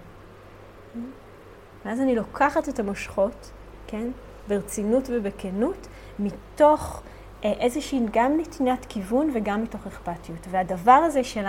ואז 1.84 2.00
אני 2.00 2.16
לוקחת 2.16 2.68
את 2.68 2.78
המושכות, 2.78 3.50
כן, 3.86 4.10
ברצינות 4.48 5.08
ובכנות, 5.12 5.88
מתוך 6.18 7.02
אה, 7.44 7.52
איזושהי 7.60 8.00
גם 8.12 8.40
נתינת 8.40 8.86
כיוון 8.88 9.30
וגם 9.34 9.62
מתוך 9.62 9.86
אכפתיות. 9.86 10.46
והדבר 10.50 10.92
הזה 10.92 11.24
של 11.24 11.44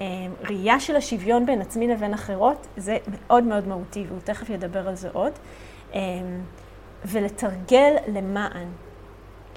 הראייה 0.00 0.74
אה, 0.74 0.80
של 0.80 0.96
השוויון 0.96 1.46
בין 1.46 1.60
עצמי 1.60 1.88
לבין 1.88 2.14
אחרות, 2.14 2.66
זה 2.76 2.96
מאוד 3.10 3.44
מאוד 3.44 3.68
מהותי, 3.68 4.04
והוא 4.08 4.20
תכף 4.24 4.50
ידבר 4.50 4.88
על 4.88 4.94
זה 4.94 5.08
עוד. 5.12 5.32
אה, 5.94 6.00
ולתרגל 7.04 7.96
למען, 8.08 8.68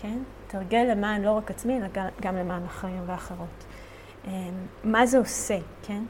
כן? 0.01 0.17
תרגל 0.47 0.87
למען 0.91 1.21
לא 1.21 1.31
רק 1.31 1.51
עצמי, 1.51 1.77
אלא 1.77 1.87
גם 2.21 2.35
למען 2.35 2.63
אחרים 2.65 3.03
ואחרות. 3.05 3.65
אמ, 4.27 4.31
מה 4.83 5.05
זה 5.05 5.17
עושה, 5.17 5.57
כן? 5.83 6.03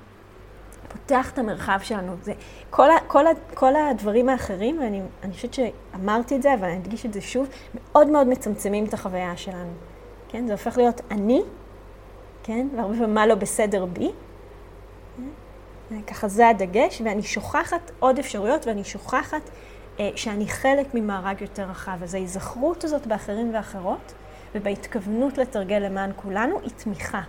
פותח 0.88 1.32
את 1.32 1.40
המרחב 1.40 1.80
שלנו. 1.84 2.16
זה, 2.22 2.34
כל, 2.70 2.92
ה, 2.92 2.96
כל, 3.08 3.28
ה, 3.28 3.32
כל 3.54 3.76
הדברים 3.76 4.30
האחרים, 4.30 4.80
ואני 4.80 5.34
חושבת 5.34 5.54
שאמרתי 5.54 6.36
את 6.36 6.42
זה, 6.42 6.54
אבל 6.54 6.64
אני 6.64 6.78
אדגיש 6.78 7.06
את 7.06 7.14
זה 7.14 7.22
שוב, 7.22 7.48
מאוד 7.76 8.08
מאוד 8.08 8.28
מצמצמים 8.28 8.86
את 8.86 8.94
החוויה 8.94 9.38
שלנו. 9.38 9.74
כן? 10.28 10.48
זה 10.48 10.54
הופך 10.54 10.78
להיות 10.78 11.02
אני, 11.12 11.42
כן? 12.44 12.68
והרבה 12.76 12.94
פעמים 12.94 13.14
מה 13.14 13.28
לא 13.28 13.36
בסדר 13.36 13.86
בי. 13.86 14.12
כן? 15.90 16.02
ככה 16.02 16.28
זה 16.28 16.48
הדגש, 16.48 17.02
ואני 17.06 17.24
שוכחת 17.24 17.92
עוד 18.00 18.20
אפשרויות, 18.20 18.68
ואני 18.68 18.84
שוכחת 18.84 19.50
שאני 20.16 20.48
חלק 20.48 20.94
ממארג 20.94 21.42
יותר 21.42 21.64
רחב. 21.64 22.04
אז 22.04 22.14
ההיזכרות 22.14 22.84
הזאת 22.84 23.08
באחרים 23.08 23.54
ואחרות, 23.54 24.14
ובהתכוונות 24.56 25.38
לתרגל 25.38 25.80
למען 25.80 26.12
כולנו, 26.16 26.60
היא 26.60 26.72
תמיכה. 26.78 27.22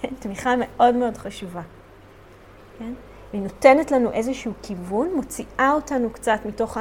כן? 0.00 0.08
תמיכה 0.18 0.54
מאוד 0.58 0.94
מאוד 0.94 1.16
חשובה. 1.16 1.62
כן? 2.78 2.92
והיא 3.30 3.42
נותנת 3.42 3.90
לנו 3.90 4.12
איזשהו 4.12 4.52
כיוון, 4.62 5.10
מוציאה 5.14 5.72
אותנו 5.74 6.10
קצת 6.10 6.40
מתוך 6.44 6.78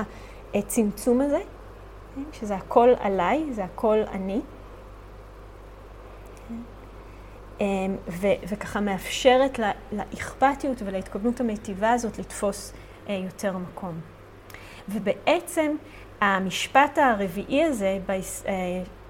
הצמצום 0.53 1.21
הזה, 1.21 1.39
כן? 2.15 2.21
שזה 2.33 2.55
הכל 2.55 2.89
עליי, 2.99 3.45
זה 3.51 3.63
הכל 3.63 3.97
אני. 4.11 4.41
אמ, 7.61 7.95
ו- 8.07 8.27
וככה 8.47 8.79
מאפשרת 8.79 9.59
לאכפתיות 9.91 10.81
ולהתכוונות 10.85 11.39
המיטיבה 11.39 11.91
הזאת 11.91 12.19
לתפוס 12.19 12.73
אה, 13.09 13.13
יותר 13.25 13.57
מקום. 13.57 14.18
ובעצם 14.89 15.75
המשפט 16.21 16.97
הרביעי 16.97 17.63
הזה, 17.63 17.99
אה, 18.09 18.53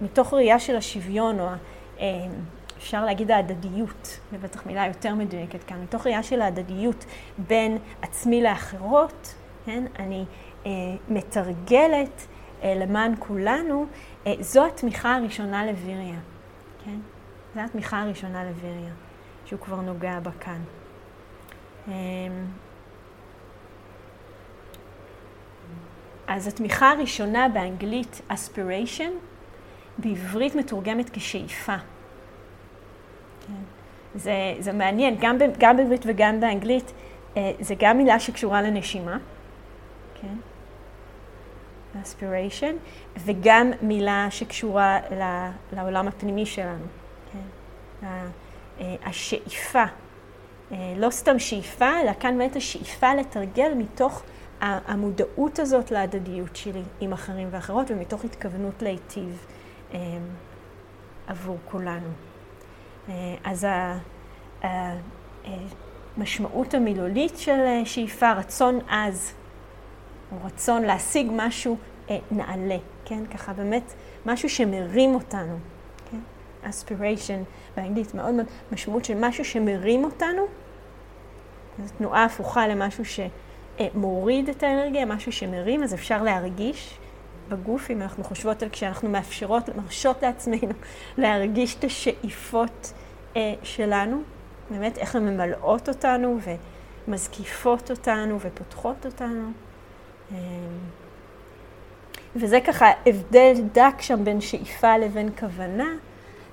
מתוך 0.02 0.34
ראייה 0.34 0.60
של 0.60 0.76
השוויון, 0.76 1.40
או 1.40 1.48
אה, 2.00 2.06
אפשר 2.78 3.06
להגיד 3.06 3.32
ההדדיות, 3.32 4.20
זו 4.32 4.38
בטח 4.42 4.66
מילה 4.66 4.88
יותר 4.88 5.16
מדויקת 5.16 5.64
כאן, 5.64 5.82
מתוך 5.82 6.06
ראייה 6.06 6.24
של 6.24 6.42
ההדדיות 6.42 7.06
בין 7.38 7.78
עצמי 8.02 8.44
לאחרות, 8.44 9.36
כן? 9.66 9.84
אני 10.00 10.26
מתרגלת 11.10 12.28
למען 12.64 13.14
כולנו, 13.20 13.86
זו 14.40 14.66
התמיכה 14.66 15.16
הראשונה 15.16 15.66
לוויריה, 15.66 16.20
כן? 16.86 17.00
זו 17.56 17.62
התמיכה 17.62 18.02
הראשונה 18.02 18.44
לוויריה, 18.44 18.92
שהוא 19.46 19.60
כבר 19.60 19.82
נוגע 19.82 20.20
בה 20.20 20.32
כאן. 20.40 20.62
אמ, 21.88 21.94
אז 26.30 26.48
התמיכה 26.48 26.92
הראשונה 26.92 27.48
באנגלית 27.50 28.22
aspiration, 28.32 29.12
בעברית 29.98 30.56
מתורגמת 30.56 31.10
כשאיפה. 31.14 31.76
כן. 33.48 33.54
זה, 34.16 34.34
זה 34.60 34.74
מעניין, 34.74 35.16
גם, 35.20 35.38
גם 35.58 35.78
בעברית 35.78 36.04
וגם 36.06 36.40
באנגלית, 36.40 36.92
אה, 37.38 37.52
זה 37.60 37.76
גם 37.80 37.98
מילה 37.98 38.20
שקשורה 38.20 38.62
לנשימה, 38.62 39.18
כן? 40.22 40.36
aspiration, 42.04 42.74
וגם 43.18 43.72
מילה 43.82 44.28
שקשורה 44.30 45.00
לעולם 45.74 46.08
הפנימי 46.08 46.46
שלנו. 46.46 46.86
אה, 48.04 48.26
השאיפה, 49.06 49.84
אה, 50.72 50.94
לא 50.98 51.10
סתם 51.10 51.40
שאיפה, 51.40 52.02
אלא 52.02 52.12
כאן 52.20 52.38
באמת 52.38 52.56
השאיפה 52.56 53.14
לתרגל 53.14 53.74
מתוך 53.76 54.24
המודעות 54.62 55.60
הזאת 55.60 55.92
להדדיות 55.92 56.56
שלי 56.56 56.82
עם 57.00 57.14
אחרים 57.14 57.48
ואחרות, 57.52 57.92
ומתוך 57.92 58.26
התכוונות 58.26 58.82
להיטיב 58.82 59.46
אה, 59.94 60.00
עבור 61.28 61.58
כולנו. 61.66 62.10
אז 63.44 63.68
המשמעות 66.18 66.74
המילולית 66.74 67.38
של 67.38 67.60
שאיפה, 67.86 68.32
רצון 68.32 68.80
עז, 68.90 69.34
או 70.32 70.38
רצון 70.46 70.82
להשיג 70.82 71.28
משהו 71.36 71.78
נעלה, 72.32 72.78
כן? 73.06 73.26
ככה 73.26 73.54
באמת 73.54 73.94
משהו 74.26 74.50
שמרים 74.50 75.16
אותנו. 75.16 75.60
aspiration 76.64 77.44
באנגלית, 77.78 78.14
מאוד 78.14 78.34
מאוד 78.34 78.46
משמעות 78.72 79.06
של 79.06 79.14
משהו 79.20 79.46
שמרים 79.46 80.04
אותנו. 80.04 80.42
זו 81.84 81.94
תנועה 81.98 82.26
הפוכה 82.26 82.68
למשהו 82.68 83.06
שמוריד 83.82 84.50
את 84.50 84.64
האנרגיה, 84.64 85.06
משהו 85.06 85.32
שמרים, 85.32 85.84
אז 85.84 85.94
אפשר 85.94 86.24
להרגיש 86.24 86.98
בגוף, 87.50 87.92
אם 87.92 88.02
אנחנו 88.02 88.24
חושבות 88.24 88.64
על 88.64 88.70
כשאנחנו 88.70 89.10
מאפשרות, 89.10 89.70
מרשות 89.76 90.22
לעצמנו 90.24 90.74
להרגיש 91.18 91.76
את 91.76 91.84
השאיפות 91.84 92.94
אה, 93.36 93.54
שלנו, 93.64 94.22
באמת 94.70 94.98
איך 94.98 95.16
הן 95.16 95.24
ממלאות 95.30 95.90
אותנו 95.90 96.38
ומזקיפות 97.08 97.92
אותנו 97.92 98.40
ופותחות 98.40 99.06
אותנו. 99.06 99.52
אה, 100.32 100.38
וזה 102.36 102.60
ככה 102.68 102.88
הבדל 103.06 103.54
דק 103.72 103.96
שם 104.00 104.24
בין 104.24 104.42
שאיפה 104.42 104.98
לבין 104.98 105.30
כוונה. 105.40 105.90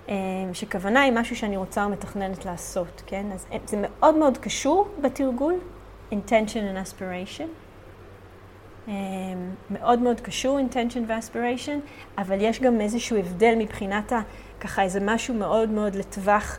אה, 0.09 0.15
שכוונה 0.53 1.01
היא 1.01 1.13
משהו 1.13 1.37
שאני 1.37 1.57
רוצה 1.57 1.85
או 1.85 1.91
מתכננת 1.91 2.45
לעשות, 2.45 3.03
כן? 3.07 3.27
אז 3.35 3.47
אה, 3.53 3.59
זה 3.67 3.77
מאוד 3.83 4.15
מאוד 4.15 4.39
קשור 4.39 4.89
בתרגול, 5.03 5.55
intention 6.13 6.63
and 6.75 6.89
aspiration. 6.89 7.49
אה, 8.89 8.93
מאוד 9.71 9.99
מאוד 9.99 10.21
קשור 10.21 10.59
intention 10.59 11.01
ו-aspiration, 11.09 11.79
אבל 12.19 12.37
יש 12.41 12.61
גם 12.61 12.81
איזשהו 12.81 13.17
הבדל 13.17 13.55
מבחינת 13.59 14.13
ה... 14.13 14.21
ככה 14.61 14.83
איזה 14.83 15.01
משהו 15.03 15.35
מאוד 15.35 15.69
מאוד 15.69 15.95
לטווח 15.95 16.59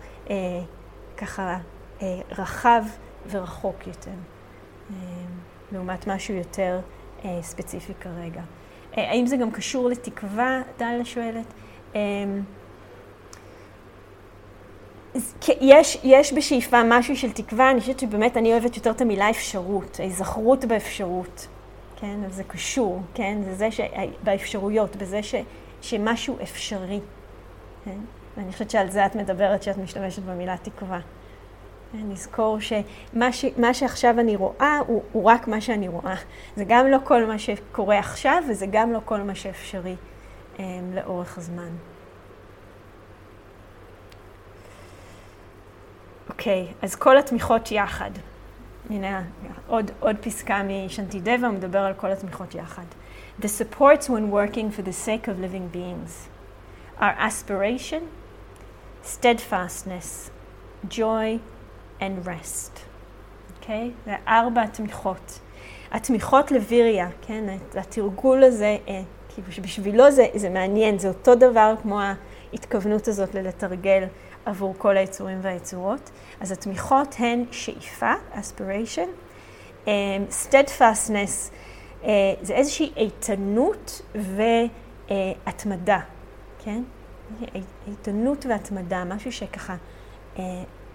ככה 1.17 1.57
רחב 2.37 2.83
ורחוק 3.29 3.87
יותר, 3.87 4.11
לעומת 5.71 6.07
משהו 6.07 6.35
יותר 6.35 6.79
ספציפי 7.41 7.93
כרגע. 7.93 8.41
האם 8.93 9.25
זה 9.25 9.37
גם 9.37 9.51
קשור 9.51 9.89
לתקווה? 9.89 10.61
דליה 10.77 11.05
שואלת. 11.05 11.53
יש, 15.61 15.97
יש 16.03 16.33
בשאיפה 16.33 16.81
משהו 16.85 17.15
של 17.15 17.31
תקווה, 17.31 17.71
אני 17.71 17.81
חושבת 17.81 17.99
שבאמת 17.99 18.37
אני 18.37 18.51
אוהבת 18.51 18.75
יותר 18.75 18.91
את 18.91 19.01
המילה 19.01 19.29
אפשרות, 19.29 19.99
ההיזכרות 19.99 20.65
באפשרות, 20.65 21.47
כן? 21.95 22.19
אז 22.25 22.35
זה 22.35 22.43
קשור, 22.43 23.01
כן? 23.13 23.37
זה 23.45 23.55
זה 23.55 23.71
ש... 23.71 23.81
באפשרויות, 24.23 24.95
בזה 24.95 25.23
ש... 25.23 25.35
שמשהו 25.81 26.37
אפשרי, 26.43 26.99
כן? 27.85 27.97
ואני 28.37 28.51
חושבת 28.51 28.69
שעל 28.69 28.89
זה 28.89 29.05
את 29.05 29.15
מדברת, 29.15 29.63
שאת 29.63 29.77
משתמשת 29.77 30.23
במילה 30.23 30.55
תקווה. 30.57 30.99
כן? 31.91 31.97
נזכור 32.09 32.57
שמה 32.59 33.31
ש... 33.31 33.45
שעכשיו 33.73 34.19
אני 34.19 34.35
רואה 34.35 34.79
הוא, 34.87 35.03
הוא 35.11 35.23
רק 35.23 35.47
מה 35.47 35.61
שאני 35.61 35.87
רואה. 35.87 36.15
זה 36.55 36.63
גם 36.67 36.87
לא 36.87 36.97
כל 37.03 37.25
מה 37.25 37.39
שקורה 37.39 37.99
עכשיו, 37.99 38.43
וזה 38.49 38.65
גם 38.71 38.93
לא 38.93 38.99
כל 39.05 39.21
מה 39.21 39.35
שאפשרי 39.35 39.95
um, 40.57 40.59
לאורך 40.93 41.37
הזמן. 41.37 41.69
אוקיי, 46.29 46.67
אז 46.81 46.95
כל 46.95 47.17
התמיכות 47.17 47.71
יחד. 47.71 48.11
הנה 48.89 49.23
עוד, 49.67 49.91
עוד 49.99 50.15
פסקה 50.21 50.61
משנטידבה, 50.63 51.47
הוא 51.47 51.55
מדבר 51.55 51.79
על 51.79 51.93
כל 51.93 52.11
התמיכות 52.11 52.55
יחד. 52.55 52.83
The 53.41 53.45
supports 53.45 54.09
when 54.09 54.31
working 54.31 54.71
for 54.71 54.81
the 54.81 55.05
sake 55.05 55.27
of 55.27 55.39
living 55.39 55.75
beings 55.75 56.29
are 56.99 57.15
aspiration, 57.19 58.01
steadfastness, 59.03 60.29
joy 60.89 61.39
and 61.99 62.27
rest. 62.27 62.79
אוקיי? 63.55 63.91
זה 64.05 64.15
ארבע 64.27 64.61
התמיכות. 64.61 65.39
התמיכות 65.91 66.51
לוויריה, 66.51 67.09
כן? 67.21 67.43
התרגול 67.75 68.43
הזה, 68.43 68.77
אה, 68.87 69.01
כאילו 69.29 69.51
שבשבילו 69.51 70.11
זה, 70.11 70.25
זה 70.35 70.49
מעניין, 70.49 70.99
זה 70.99 71.07
אותו 71.07 71.35
דבר 71.35 71.73
כמו 71.81 71.99
ההתכוונות 72.53 73.07
הזאת 73.07 73.35
ללתרגל 73.35 74.03
עבור 74.47 74.75
כל 74.77 74.97
היצורים 74.97 75.39
והיצורות. 75.41 76.09
אז 76.39 76.51
התמיכות 76.51 77.15
הן 77.19 77.43
שאיפה, 77.51 78.13
aspiration, 78.33 79.07
um, 79.85 79.89
steadfastness, 80.45 81.51
uh, 82.01 82.05
זה 82.41 82.53
איזושהי 82.53 82.93
איתנות 82.95 84.01
והתמדה, 84.15 85.99
כן? 86.63 86.83
איתנות 87.87 88.45
והתמדה, 88.45 89.03
משהו 89.03 89.31
שככה 89.31 89.75
uh, 90.35 90.39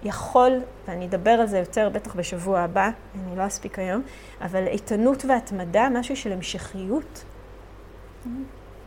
יכול, 0.03 0.61
ואני 0.89 1.07
אדבר 1.07 1.31
על 1.31 1.47
זה 1.47 1.59
יותר 1.59 1.89
בטח 1.89 2.15
בשבוע 2.15 2.61
הבא, 2.61 2.91
אני 3.15 3.37
לא 3.37 3.47
אספיק 3.47 3.79
היום, 3.79 4.03
אבל 4.41 4.67
איתנות 4.67 5.25
והתמדה, 5.25 5.89
משהו 5.89 6.17
של 6.17 6.33
המשכיות, 6.33 7.25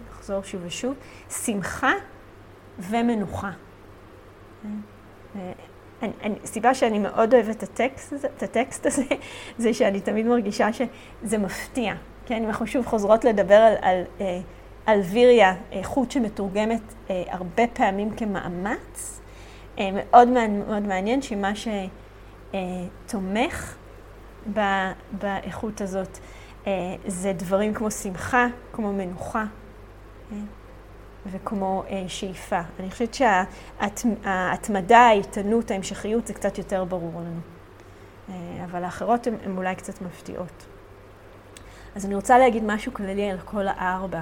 נחזור 0.10 0.44
שוב 0.44 0.62
ושוב, 0.66 0.96
שמחה 1.30 1.92
ומנוחה. 2.80 3.52
הסיבה 6.44 6.74
שאני 6.74 7.00
מאוד 7.00 7.34
אוהבת 7.34 7.58
את 7.58 7.64
הטקסט, 7.64 8.14
את 8.26 8.44
הטקסט 8.44 8.86
הזה, 8.86 9.04
זה 9.58 9.74
שאני 9.74 10.02
תמיד 10.02 10.26
מרגישה 10.26 10.68
שזה 10.74 11.38
מפתיע. 11.38 11.94
כן, 12.26 12.44
אם 12.44 12.48
אנחנו 12.48 12.68
שוב 12.68 12.86
חוזרות 12.86 13.26
לדבר 13.26 13.56
על, 13.56 13.74
על, 13.82 14.04
אה, 14.22 14.40
על 14.86 15.00
ויריה, 15.00 15.56
אה, 15.74 15.84
חוט 15.84 16.12
שמתורגמת 16.12 16.82
אה, 17.10 17.24
הרבה 17.28 17.64
פעמים 17.74 18.10
כמאמץ, 18.16 19.22
מאוד, 19.94 20.28
מאוד 20.28 20.84
מעניין 20.88 21.22
שמה 21.22 21.52
שתומך 23.06 23.76
באיכות 25.12 25.82
הזאת 25.82 26.20
זה 27.08 27.34
דברים 27.34 27.74
כמו 27.74 27.92
שמחה, 27.92 28.48
כמו 28.72 28.94
מנוחה. 28.94 29.46
וכמו 31.32 31.84
אה, 31.90 32.04
שאיפה. 32.08 32.60
אני 32.80 32.92
חושבת 32.92 33.14
שההתמדה, 33.14 35.00
האיתנות, 35.00 35.72
ההמשכיות, 35.72 36.28
זה 36.28 36.34
קצת 36.34 36.58
יותר 36.58 36.84
ברור 36.84 37.22
לנו. 37.22 37.40
אה, 38.30 38.66
אבל 38.66 38.84
האחרות 38.84 39.28
הן 39.28 39.58
אולי 39.58 39.76
קצת 39.76 40.02
מפתיעות. 40.02 40.66
אז 41.96 42.06
אני 42.06 42.16
רוצה 42.16 42.38
להגיד 42.38 42.64
משהו 42.66 42.94
כללי 42.94 43.32
על 43.32 43.38
כל 43.40 43.68
הארבע. 43.68 44.22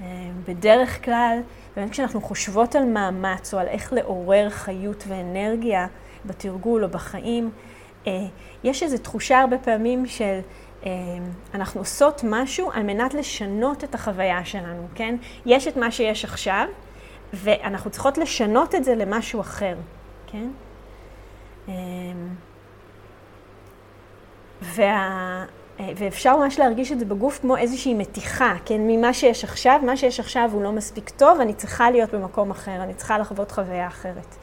אה, 0.00 0.06
בדרך 0.48 1.04
כלל, 1.04 1.38
באמת 1.76 1.90
כשאנחנו 1.90 2.20
חושבות 2.20 2.74
על 2.74 2.84
מאמץ 2.84 3.54
או 3.54 3.58
על 3.58 3.66
איך 3.66 3.92
לעורר 3.92 4.50
חיות 4.50 5.04
ואנרגיה 5.08 5.86
בתרגול 6.26 6.84
או 6.84 6.88
בחיים, 6.88 7.50
יש 8.64 8.82
איזו 8.82 8.98
תחושה 8.98 9.40
הרבה 9.40 9.58
פעמים 9.58 10.06
של 10.06 10.40
אנחנו 11.54 11.80
עושות 11.80 12.20
משהו 12.24 12.70
על 12.72 12.82
מנת 12.82 13.14
לשנות 13.14 13.84
את 13.84 13.94
החוויה 13.94 14.44
שלנו, 14.44 14.86
כן? 14.94 15.16
יש 15.46 15.68
את 15.68 15.76
מה 15.76 15.90
שיש 15.90 16.24
עכשיו, 16.24 16.66
ואנחנו 17.32 17.90
צריכות 17.90 18.18
לשנות 18.18 18.74
את 18.74 18.84
זה 18.84 18.94
למשהו 18.94 19.40
אחר, 19.40 19.74
כן? 20.26 20.48
וה... 24.62 25.44
ואפשר 25.96 26.36
ממש 26.36 26.58
להרגיש 26.58 26.92
את 26.92 26.98
זה 26.98 27.04
בגוף 27.04 27.38
כמו 27.40 27.56
איזושהי 27.56 27.94
מתיחה, 27.94 28.54
כן? 28.64 28.80
ממה 28.80 29.14
שיש 29.14 29.44
עכשיו, 29.44 29.80
מה 29.82 29.96
שיש 29.96 30.20
עכשיו 30.20 30.50
הוא 30.52 30.62
לא 30.62 30.72
מספיק 30.72 31.10
טוב, 31.10 31.40
אני 31.40 31.54
צריכה 31.54 31.90
להיות 31.90 32.14
במקום 32.14 32.50
אחר, 32.50 32.82
אני 32.82 32.94
צריכה 32.94 33.18
לחוות 33.18 33.52
חוויה 33.52 33.86
אחרת. 33.86 34.36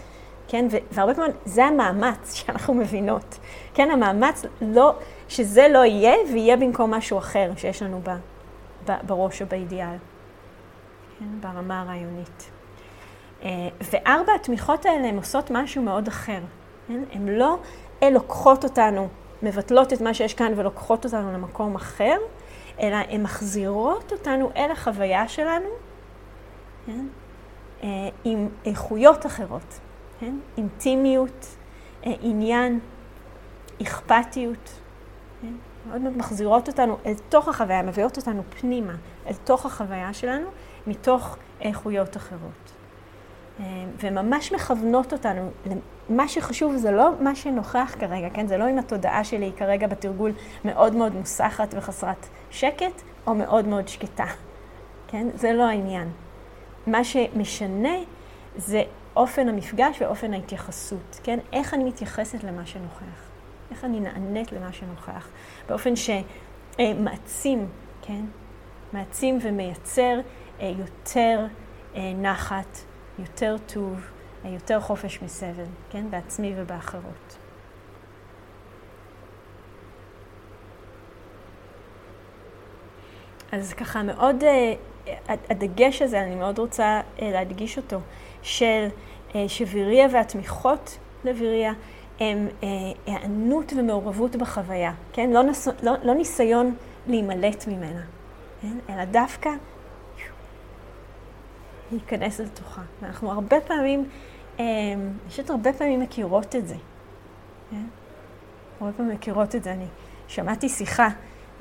כן? 0.53 0.65
והרבה 0.91 1.13
פעמים 1.13 1.31
זה 1.45 1.65
המאמץ 1.65 2.33
שאנחנו 2.37 2.73
מבינות. 2.73 3.39
כן? 3.73 3.91
המאמץ 3.91 4.45
לא, 4.61 4.95
שזה 5.29 5.67
לא 5.67 5.85
יהיה 5.85 6.15
ויהיה 6.33 6.57
במקום 6.57 6.93
משהו 6.93 7.17
אחר 7.17 7.51
שיש 7.57 7.83
לנו 7.83 8.01
ב, 8.03 8.09
ב, 8.89 8.93
בראש 9.07 9.41
או 9.41 9.47
באידיאל. 9.47 9.95
כן? 11.19 11.25
ברמה 11.39 11.81
הרעיונית. 11.81 12.51
אה, 13.43 13.49
וארבע 13.91 14.33
התמיכות 14.35 14.85
האלה 14.85 15.07
הן 15.07 15.15
עושות 15.15 15.51
משהו 15.51 15.81
מאוד 15.81 16.07
אחר. 16.07 16.39
כן? 16.87 17.03
הן 17.11 17.27
לא 17.27 17.57
לוקחות 18.11 18.63
אותנו 18.63 19.07
מבטלות 19.43 19.93
את 19.93 20.01
מה 20.01 20.13
שיש 20.13 20.33
כאן 20.33 20.53
ולוקחות 20.55 21.05
אותנו 21.05 21.33
למקום 21.33 21.75
אחר, 21.75 22.17
אלא 22.79 22.95
הן 22.95 23.23
מחזירות 23.23 24.11
אותנו 24.11 24.51
אל 24.55 24.71
החוויה 24.71 25.27
שלנו, 25.27 25.69
כן? 26.85 27.05
אה, 27.83 27.89
עם 28.23 28.49
איכויות 28.65 29.25
אחרות, 29.25 29.79
כן? 30.19 30.35
אינטימיות, 30.57 31.55
אה, 32.05 32.11
עניין, 32.21 32.79
אכפתיות. 33.81 34.79
כן? 35.41 35.53
מאוד 35.87 36.01
מאוד 36.01 36.17
מחזירות 36.17 36.67
אותנו 36.67 36.97
אל 37.05 37.13
תוך 37.29 37.47
החוויה, 37.47 37.81
מביאות 37.81 38.17
אותנו 38.17 38.43
פנימה, 38.49 38.93
אל 39.27 39.33
תוך 39.43 39.65
החוויה 39.65 40.13
שלנו, 40.13 40.47
מתוך 40.87 41.37
איכויות 41.61 42.17
אחרות. 42.17 42.71
אה, 43.59 43.65
וממש 44.03 44.51
מכוונות 44.51 45.13
אותנו 45.13 45.51
מה 46.09 46.27
שחשוב 46.27 46.75
זה 46.75 46.91
לא 46.91 47.09
מה 47.19 47.35
שנוכח 47.35 47.95
כרגע, 47.99 48.29
כן? 48.33 48.47
זה 48.47 48.57
לא 48.57 48.69
אם 48.69 48.79
התודעה 48.79 49.23
שלי 49.23 49.45
היא 49.45 49.53
כרגע 49.57 49.87
בתרגול 49.87 50.31
מאוד 50.65 50.95
מאוד 50.95 51.15
מוסחת 51.15 51.73
וחסרת 51.77 52.27
שקט, 52.49 53.01
או 53.27 53.35
מאוד 53.35 53.67
מאוד 53.67 53.87
שקטה, 53.87 54.25
כן? 55.07 55.27
זה 55.35 55.53
לא 55.53 55.63
העניין. 55.63 56.09
מה 56.87 57.03
שמשנה 57.03 57.95
זה 58.57 58.83
אופן 59.15 59.49
המפגש 59.49 60.01
ואופן 60.01 60.33
ההתייחסות, 60.33 61.19
כן? 61.23 61.39
איך 61.53 61.73
אני 61.73 61.83
מתייחסת 61.83 62.43
למה 62.43 62.65
שנוכח, 62.65 63.29
איך 63.71 63.85
אני 63.85 63.99
נענית 63.99 64.51
למה 64.51 64.73
שנוכח, 64.73 65.27
באופן 65.69 65.93
שמעצים, 65.95 67.67
כן? 68.01 68.25
מעצים 68.93 69.39
ומייצר 69.41 70.19
אה, 70.59 70.71
יותר 70.79 71.45
אה, 71.95 72.13
נחת, 72.13 72.77
יותר 73.19 73.55
טוב. 73.67 73.99
יותר 74.45 74.79
חופש 74.79 75.21
מסבל, 75.21 75.65
כן? 75.89 76.09
בעצמי 76.09 76.53
ובאחרות. 76.57 77.37
אז 83.51 83.73
ככה 83.73 84.03
מאוד, 84.03 84.43
אה, 84.43 84.73
הדגש 85.27 86.01
הזה, 86.01 86.21
אני 86.21 86.35
מאוד 86.35 86.59
רוצה 86.59 87.01
אה, 87.21 87.31
להדגיש 87.31 87.77
אותו, 87.77 87.99
של 88.41 88.87
אה, 89.35 89.45
שוויריה 89.47 90.07
והתמיכות 90.11 90.97
לוויריה 91.25 91.73
הם 92.19 92.47
היענות 93.05 93.73
ומעורבות 93.77 94.35
בחוויה, 94.35 94.93
כן? 95.13 95.29
לא, 95.29 95.43
נס, 95.43 95.67
לא, 95.83 95.93
לא 96.03 96.13
ניסיון 96.13 96.75
להימלט 97.07 97.67
ממנה, 97.67 98.01
כן? 98.61 98.77
אלא 98.89 99.05
דווקא 99.05 99.49
להיכנס 101.91 102.39
לתוכה. 102.39 102.81
ואנחנו 103.01 103.31
הרבה 103.31 103.61
פעמים 103.61 104.09
פשוט 105.27 105.49
אמ, 105.49 105.55
הרבה 105.55 105.73
פעמים 105.73 105.99
מכירות 105.99 106.55
את 106.55 106.67
זה. 106.67 106.75
כן? 107.71 107.83
הרבה 108.79 108.93
פעמים 108.93 109.15
מכירות 109.15 109.55
את 109.55 109.63
זה. 109.63 109.71
אני 109.71 109.85
שמעתי 110.27 110.69
שיחה 110.69 111.07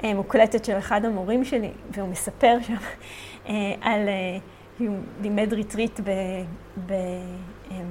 אה, 0.04 0.14
מוקלטת 0.14 0.64
של 0.64 0.78
אחד 0.78 1.04
המורים 1.04 1.44
שלי, 1.44 1.70
והוא 1.90 2.08
מספר 2.08 2.56
שם 2.66 2.72
אה, 2.72 2.78
על, 3.80 4.08
אה, 4.08 4.38
הוא 4.78 4.96
לימד 5.22 5.52
ריטריט 5.52 6.00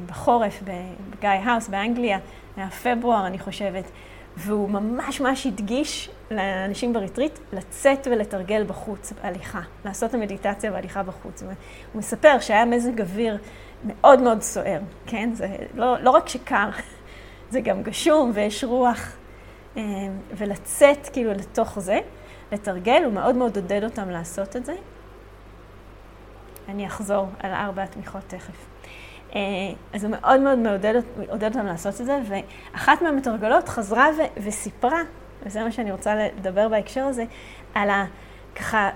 בחורף 0.05 0.63
ב 0.63 0.76
Gaia 0.76 1.29
House 1.29 1.67
באנגליה, 1.67 2.19
היה 2.57 2.69
פברואר 2.69 3.27
אני 3.27 3.39
חושבת, 3.39 3.91
והוא 4.37 4.69
ממש 4.69 5.21
ממש 5.21 5.47
הדגיש 5.47 6.09
לאנשים 6.31 6.93
בריטריט 6.93 7.39
לצאת 7.53 8.07
ולתרגל 8.11 8.63
בחוץ 8.63 9.13
בהליכה, 9.13 9.61
לעשות 9.85 10.13
המדיטציה 10.13 10.71
בהליכה 10.71 11.03
בחוץ. 11.03 11.43
הוא 11.43 11.51
מספר 11.95 12.39
שהיה 12.39 12.65
מזג 12.65 13.01
אוויר 13.01 13.37
מאוד 13.85 14.21
מאוד 14.21 14.41
סוער, 14.41 14.79
כן? 15.05 15.29
זה 15.33 15.47
לא, 15.75 15.99
לא 15.99 16.09
רק 16.09 16.29
שקר, 16.29 16.69
זה 17.49 17.61
גם 17.61 17.83
גשום 17.83 18.31
ויש 18.33 18.63
רוח. 18.63 19.17
אה, 19.77 19.83
ולצאת 20.37 21.09
כאילו 21.13 21.31
לתוך 21.31 21.79
זה, 21.79 21.99
לתרגל, 22.51 23.01
הוא 23.05 23.13
מאוד 23.13 23.35
מאוד 23.35 23.55
עודד 23.55 23.83
אותם 23.83 24.09
לעשות 24.09 24.55
את 24.55 24.65
זה. 24.65 24.73
אני 26.69 26.87
אחזור 26.87 27.27
על 27.39 27.53
ארבע 27.53 27.83
התמיכות 27.83 28.21
תכף. 28.27 28.65
אה, 29.35 29.39
אז 29.93 30.03
הוא 30.03 30.11
מאוד 30.11 30.39
מאוד 30.39 30.57
מעודד, 30.57 30.93
מעודד 31.17 31.55
אותם 31.55 31.65
לעשות 31.65 32.01
את 32.01 32.05
זה, 32.05 32.19
ואחת 32.25 33.01
מהמתרגלות 33.01 33.69
חזרה 33.69 34.07
ו- 34.17 34.41
וסיפרה, 34.43 35.01
וזה 35.45 35.63
מה 35.63 35.71
שאני 35.71 35.91
רוצה 35.91 36.15
לדבר 36.15 36.69
בהקשר 36.69 37.03
הזה, 37.03 37.23
על 37.73 37.89
ה... 37.89 38.05
ככה 38.55 38.89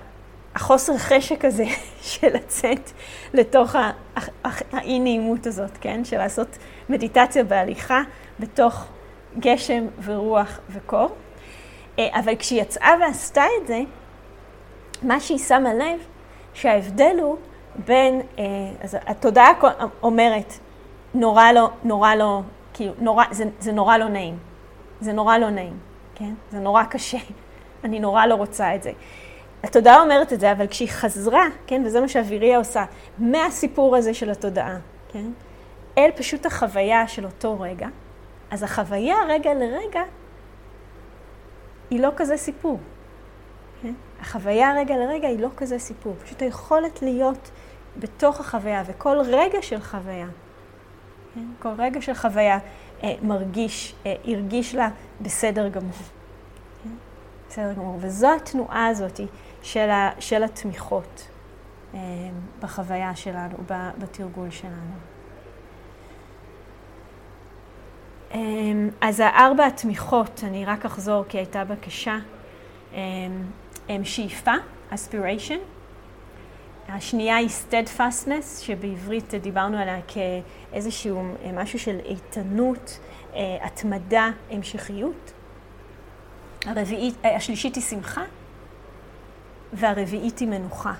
החוסר 0.54 0.96
חשק 0.98 1.44
הזה 1.44 1.64
של 2.10 2.28
לצאת 2.34 2.90
לתוך 3.34 3.76
האי 4.72 4.98
נעימות 4.98 5.46
הזאת, 5.46 5.70
כן? 5.80 6.04
של 6.04 6.18
לעשות 6.18 6.58
מדיטציה 6.88 7.44
בהליכה 7.44 8.02
בתוך 8.40 8.86
גשם 9.38 9.86
ורוח 10.04 10.60
וקור. 10.70 11.08
אה, 11.98 12.20
אבל 12.20 12.36
כשהיא 12.36 12.62
יצאה 12.62 12.90
ועשתה 13.00 13.44
את 13.62 13.66
זה, 13.66 13.80
מה 15.02 15.20
שהיא 15.20 15.38
שמה 15.38 15.74
לב, 15.74 15.98
שההבדל 16.54 17.16
הוא 17.22 17.36
בין, 17.84 18.20
אה, 18.38 18.44
אז 18.80 18.96
התודעה 19.06 19.52
אומרת, 20.02 20.52
נורא 21.14 21.52
לא, 21.52 21.70
נורא 21.84 22.14
לא, 22.14 22.40
כאילו, 22.74 22.92
נורא, 22.98 23.24
זה, 23.30 23.44
זה 23.60 23.72
נורא 23.72 23.96
לא 23.96 24.08
נעים. 24.08 24.38
זה 25.00 25.12
נורא 25.12 25.38
לא 25.38 25.50
נעים, 25.50 25.78
כן? 26.14 26.34
זה 26.50 26.58
נורא 26.58 26.84
קשה. 26.84 27.18
אני 27.84 28.00
נורא 28.00 28.26
לא 28.26 28.34
רוצה 28.34 28.74
את 28.74 28.82
זה. 28.82 28.92
התודעה 29.62 30.02
אומרת 30.02 30.32
את 30.32 30.40
זה, 30.40 30.52
אבל 30.52 30.66
כשהיא 30.66 30.88
חזרה, 30.88 31.44
כן, 31.66 31.82
וזה 31.86 32.00
מה 32.00 32.08
שאוויריה 32.08 32.58
עושה, 32.58 32.84
מהסיפור 33.18 33.96
הזה 33.96 34.14
של 34.14 34.30
התודעה, 34.30 34.78
כן, 35.08 35.30
אל 35.98 36.10
פשוט 36.16 36.46
החוויה 36.46 37.08
של 37.08 37.24
אותו 37.24 37.60
רגע, 37.60 37.88
אז 38.50 38.62
החוויה 38.62 39.16
רגע 39.28 39.54
לרגע 39.54 40.02
היא 41.90 42.00
לא 42.00 42.08
כזה 42.16 42.36
סיפור. 42.36 42.78
כן? 43.82 43.94
החוויה 44.20 44.74
רגע 44.76 44.96
לרגע 44.96 45.28
היא 45.28 45.40
לא 45.40 45.48
כזה 45.56 45.78
סיפור. 45.78 46.14
פשוט 46.24 46.42
היכולת 46.42 47.02
להיות 47.02 47.50
בתוך 47.98 48.40
החוויה, 48.40 48.82
וכל 48.86 49.16
רגע 49.20 49.62
של 49.62 49.80
חוויה, 49.80 50.26
כן? 51.34 51.44
כל 51.58 51.72
רגע 51.78 52.02
של 52.02 52.14
חוויה 52.14 52.58
אה, 53.02 53.14
מרגיש, 53.22 53.94
אה, 54.06 54.14
הרגיש 54.24 54.74
לה 54.74 54.88
בסדר 55.20 55.68
גמור. 55.68 55.92
כן? 56.84 56.90
בסדר 57.48 57.72
גמור. 57.72 57.98
וזו 58.00 58.34
התנועה 58.34 58.86
הזאת 58.86 59.20
של, 59.62 59.90
ה, 59.90 60.10
של 60.18 60.42
התמיכות 60.44 61.28
אה, 61.94 62.00
בחוויה 62.60 63.16
שלנו, 63.16 63.56
בתרגול 63.98 64.50
שלנו. 64.50 64.94
אה, 68.34 68.38
אז 69.00 69.20
הארבע 69.20 69.66
התמיכות, 69.66 70.40
אני 70.44 70.64
רק 70.64 70.84
אחזור 70.84 71.24
כי 71.28 71.38
הייתה 71.38 71.64
בקשה, 71.64 72.18
אה, 72.94 73.00
הם 73.88 74.04
שאיפה, 74.04 74.54
aspiration. 74.92 75.58
השנייה 76.88 77.36
היא 77.36 77.48
steadfastness, 77.48 78.60
שבעברית 78.60 79.34
דיברנו 79.34 79.78
עליה 79.78 79.98
כאיזשהו 80.08 81.22
משהו 81.54 81.78
של 81.78 81.98
איתנות, 82.04 82.98
התמדה, 83.34 84.30
המשכיות. 84.50 85.32
הרביעית, 86.66 87.14
השלישית 87.24 87.74
היא 87.74 87.82
שמחה, 87.82 88.22
והרביעית 89.72 90.38
היא 90.38 90.48
מנוחה. 90.48 90.92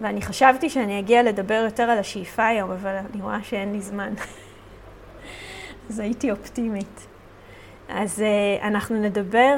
ואני 0.00 0.22
חשבתי 0.22 0.70
שאני 0.70 0.98
אגיע 0.98 1.22
לדבר 1.22 1.62
יותר 1.64 1.82
על 1.82 1.98
השאיפה 1.98 2.46
היום, 2.46 2.70
אבל 2.70 2.96
אני 2.96 3.22
רואה 3.22 3.42
שאין 3.42 3.72
לי 3.72 3.80
זמן. 3.80 4.14
אז 5.88 5.98
הייתי 5.98 6.30
אופטימית. 6.30 7.06
אז 7.88 8.18
uh, 8.18 8.64
אנחנו 8.64 8.96
נדבר, 8.96 9.56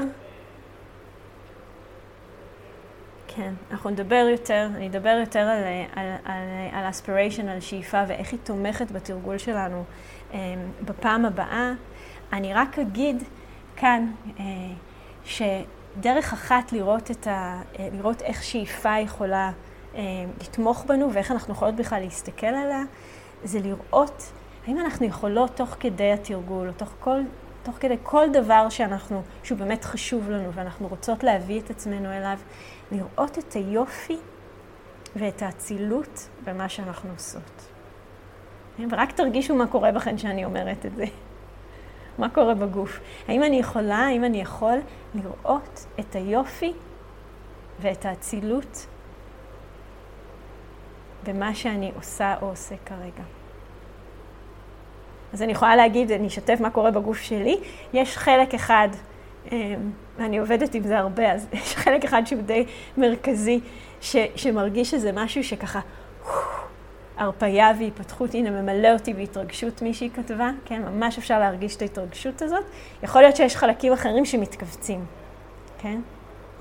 כן, 3.37 3.55
אנחנו 3.71 3.91
נדבר 3.91 4.27
יותר, 4.31 4.69
אני 4.77 4.89
אדבר 4.89 5.17
יותר 5.21 5.39
על, 5.39 5.63
על, 5.97 6.07
על, 6.25 6.43
על 6.73 6.91
אספיריישן, 6.91 7.49
על 7.49 7.61
שאיפה 7.61 8.03
ואיך 8.09 8.33
היא 8.33 8.41
תומכת 8.45 8.91
בתרגול 8.91 9.39
שלנו 9.39 9.85
um, 10.31 10.35
בפעם 10.85 11.25
הבאה. 11.25 11.73
אני 12.33 12.55
רק 12.55 12.79
אגיד 12.79 13.23
כאן 13.77 14.13
אה, 14.41 14.45
שדרך 15.25 16.33
אחת 16.33 16.73
לראות, 16.73 17.11
ה, 17.27 17.31
אה, 17.79 17.89
לראות 17.93 18.23
איך 18.23 18.43
שאיפה 18.43 18.99
יכולה 18.99 19.51
אה, 19.95 20.03
לתמוך 20.41 20.85
בנו 20.85 21.13
ואיך 21.13 21.31
אנחנו 21.31 21.55
יכולות 21.55 21.77
בכלל 21.77 22.01
להסתכל 22.01 22.47
עליה, 22.47 22.83
זה 23.45 23.61
לראות 23.61 24.33
האם 24.67 24.79
אנחנו 24.79 25.07
יכולות 25.07 25.57
תוך 25.57 25.77
כדי 25.81 26.13
התרגול, 26.13 26.69
או 26.69 26.73
תוך, 26.73 26.95
כל, 27.01 27.21
תוך 27.63 27.75
כדי 27.81 27.97
כל 28.03 28.29
דבר 28.33 28.69
שאנחנו, 28.69 29.23
שהוא 29.43 29.59
באמת 29.59 29.85
חשוב 29.85 30.31
לנו 30.31 30.53
ואנחנו 30.53 30.89
רוצות 30.89 31.25
להביא 31.25 31.61
את 31.61 31.71
עצמנו 31.71 32.13
אליו, 32.13 32.39
לראות 32.93 33.39
את 33.39 33.53
היופי 33.53 34.17
ואת 35.17 35.43
האצילות 35.43 36.29
במה 36.45 36.69
שאנחנו 36.69 37.11
עושות. 37.11 37.69
ורק 38.91 39.13
תרגישו 39.13 39.55
מה 39.55 39.67
קורה 39.67 39.93
בכן 39.93 40.19
שאני 40.19 40.45
אומרת 40.45 40.87
את 40.87 40.97
זה. 40.97 41.05
מה 42.19 42.29
קורה 42.29 42.55
בגוף? 42.55 43.01
האם 43.29 43.43
אני 43.43 43.57
יכולה, 43.57 43.97
האם 43.97 44.25
אני 44.25 44.41
יכול 44.41 44.79
לראות 45.15 45.87
את 46.01 46.17
היופי 46.17 46.73
ואת 47.81 48.05
האצילות 48.05 48.87
במה 51.27 51.55
שאני 51.55 51.93
עושה 51.97 52.35
או 52.43 52.49
עושה 52.49 52.75
כרגע? 52.87 53.23
אז 55.33 55.43
אני 55.43 55.53
יכולה 55.53 55.77
להגיד, 55.77 56.13
אני 56.13 56.27
אשתף 56.27 56.61
מה 56.61 56.71
קורה 56.71 56.91
בגוף 56.91 57.21
שלי. 57.21 57.61
יש 57.93 58.19
חלק 58.19 58.55
אחד, 58.55 58.89
אמ, 59.53 59.91
עובדת 60.41 60.75
עם 60.75 60.83
זה 60.83 60.99
הרבה, 60.99 61.33
אז 61.33 61.47
יש 61.53 61.77
חלק 61.77 62.05
אחד 62.05 62.23
שהוא 62.27 62.43
די 62.43 62.65
מרכזי, 62.97 63.61
ש, 64.01 64.17
שמרגיש 64.37 64.91
שזה 64.91 65.13
משהו 65.13 65.45
שככה, 65.45 65.81
הרפייה 67.17 67.73
והיפתחות, 67.79 68.35
הנה, 68.35 68.51
ממלא 68.51 68.93
אותי 68.93 69.15
בהתרגשות, 69.15 69.83
מישהי 69.83 70.11
כתבה, 70.11 70.51
כן? 70.65 70.83
ממש 70.83 71.19
אפשר 71.19 71.39
להרגיש 71.39 71.77
את 71.77 71.83
ההתרגשות 71.83 72.43
הזאת. 72.43 72.65
יכול 73.03 73.23
להיות 73.23 73.37
שיש 73.37 73.57
חלקים 73.57 73.93
אחרים 73.93 74.25
שמתכווצים, 74.25 75.05
כן? 75.79 76.01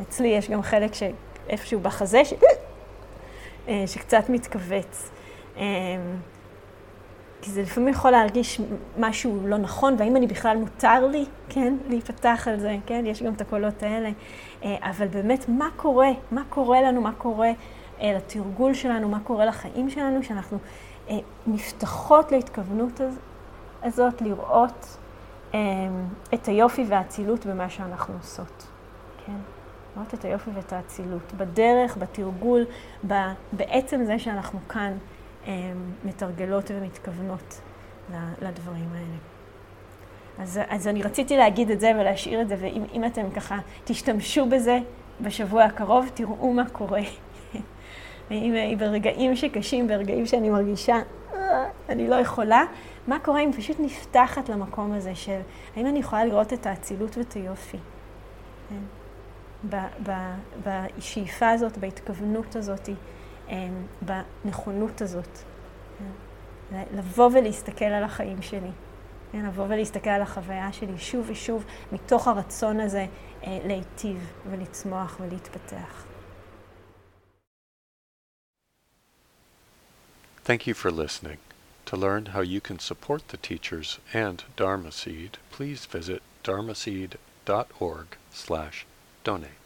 אצלי 0.02 0.28
יש 0.28 0.50
גם 0.50 0.62
חלק 0.62 0.92
שאיפשהו 0.94 1.80
בחזה, 1.80 2.26
ש... 2.26 2.34
אה, 3.68 3.84
שקצת 3.88 4.30
מתכווץ. 4.30 5.12
אמ, 7.42 7.46
כי 7.46 7.52
זה 7.52 7.62
לפעמים 7.62 7.90
יכול 7.90 8.12
להרגיש 8.12 8.62
משהו 8.98 9.48
לא 9.48 9.58
נכון, 9.58 9.96
והאם 9.98 10.16
אני 10.16 10.28
בכלל 10.28 10.58
מותר 10.58 11.08
לי, 11.08 11.26
כן, 11.50 11.74
להיפתח 11.88 12.48
על 12.48 12.60
זה, 12.60 12.78
כן, 12.86 13.04
יש 13.06 13.24
גם 13.24 13.34
את 13.34 13.42
הקולות 13.42 13.84
האלה. 13.84 14.10
אה, 14.64 14.76
אבל 14.82 15.08
באמת, 15.08 15.50
מה 15.50 15.70
קורה? 15.76 16.10
מה 16.32 16.44
קורה 16.50 16.82
לנו? 16.82 17.02
מה 17.02 17.12
קורה 17.18 17.52
אה, 18.02 18.14
לתרגול 18.14 18.74
שלנו? 18.74 19.10
מה 19.10 19.20
קורה 19.20 19.46
לחיים 19.46 19.90
שלנו? 19.90 20.24
שאנחנו 20.24 20.58
אה, 21.10 21.18
נפתחות 21.48 22.32
להתכוונות 22.32 23.02
הזאת, 23.84 24.22
לראות 24.22 24.98
את 26.34 26.46
היופי 26.48 26.86
והאצילות 26.88 27.46
במה 27.46 27.70
שאנחנו 27.70 28.14
עושות, 28.14 28.68
כן? 29.26 29.38
לראות 29.96 30.14
את 30.14 30.26
היופי 30.26 30.50
ואת 30.54 30.74
האצילות, 30.74 31.34
בדרך, 31.38 31.98
בתרגול, 31.98 32.66
בעצם 33.54 34.06
זה 34.06 34.20
שאנחנו 34.20 34.60
כאן. 34.70 34.94
מתרגלות 36.06 36.72
ומתכוונות 36.72 37.62
לדברים 38.42 38.90
האלה. 38.94 39.18
אז, 40.40 40.60
אז 40.70 40.88
אני 40.88 41.02
רציתי 41.02 41.38
להגיד 41.38 41.72
את 41.72 41.80
זה 41.80 41.92
ולהשאיר 42.00 42.42
את 42.42 42.48
זה, 42.48 42.56
ואם 42.60 43.06
אתם 43.06 43.30
ככה 43.30 43.60
תשתמשו 43.84 44.46
בזה 44.46 44.80
בשבוע 45.22 45.64
הקרוב, 45.64 46.10
תראו 46.14 46.54
מה 46.54 46.70
קורה. 46.70 47.02
אם 48.32 48.76
ברגעים 48.78 49.36
שקשים, 49.36 49.88
ברגעים 49.88 50.26
שאני 50.26 50.50
מרגישה, 50.50 50.96
אה, 51.34 51.66
אני 51.90 52.08
לא 52.08 52.16
יכולה, 52.16 52.64
מה 53.08 53.20
קורה 53.20 53.42
אם 53.42 53.54
פשוט 53.54 53.80
נפתחת 53.80 54.50
למקום 54.50 54.92
הזה 54.92 55.16
של 55.16 55.40
האם 55.76 55.88
אני 55.88 56.00
יכולה 56.00 56.26
לראות 56.26 56.54
את 56.54 56.66
האצילות 56.66 57.18
ואת 57.18 57.34
היופי? 57.34 57.78
כן? 58.70 59.78
בשאיפה 60.64 61.50
הזאת, 61.50 61.78
בהתכוונות 61.78 62.56
הזאת. 62.56 62.90
אמ, 63.51 63.87
בנכונות 64.03 65.03
הזאת. 65.03 65.39
כן? 65.99 66.83
לבוא 66.93 67.31
ולהסתכל 67.33 67.85
על 67.85 68.05
החיים 68.05 68.43
שלי. 68.43 68.71
כן? 69.33 69.47
לבוא 69.47 69.65
ולהסתכל 69.69 70.11
על 70.11 70.23
החוויה 70.23 70.73
שלי 70.73 70.99
שוב 70.99 71.27
ושוב, 71.31 71.65
מתוך 71.93 72.29
הרצון 72.29 72.81
הזה 72.81 73.07
אה, 73.45 73.59
להיטיב 73.65 74.31
ולצמוח 74.51 75.17
ולהתפתח. 75.21 76.07
Thank 80.45 80.67
you 80.69 80.75
for 80.75 80.93
listening. 80.93 81.39
To 81.87 81.97
learn 81.97 82.27
how 82.27 82.41
you 82.41 82.61
can 82.61 82.79
support 82.79 83.29
the 83.29 83.37
teachers 83.37 83.99
and 84.13 84.45
Dharma 84.57 84.93
Seed, 84.93 85.39
please 85.51 85.87
visit 85.87 86.23
dharmaseed.org 86.45 88.09
slash 88.33 88.87
donate. 89.25 89.60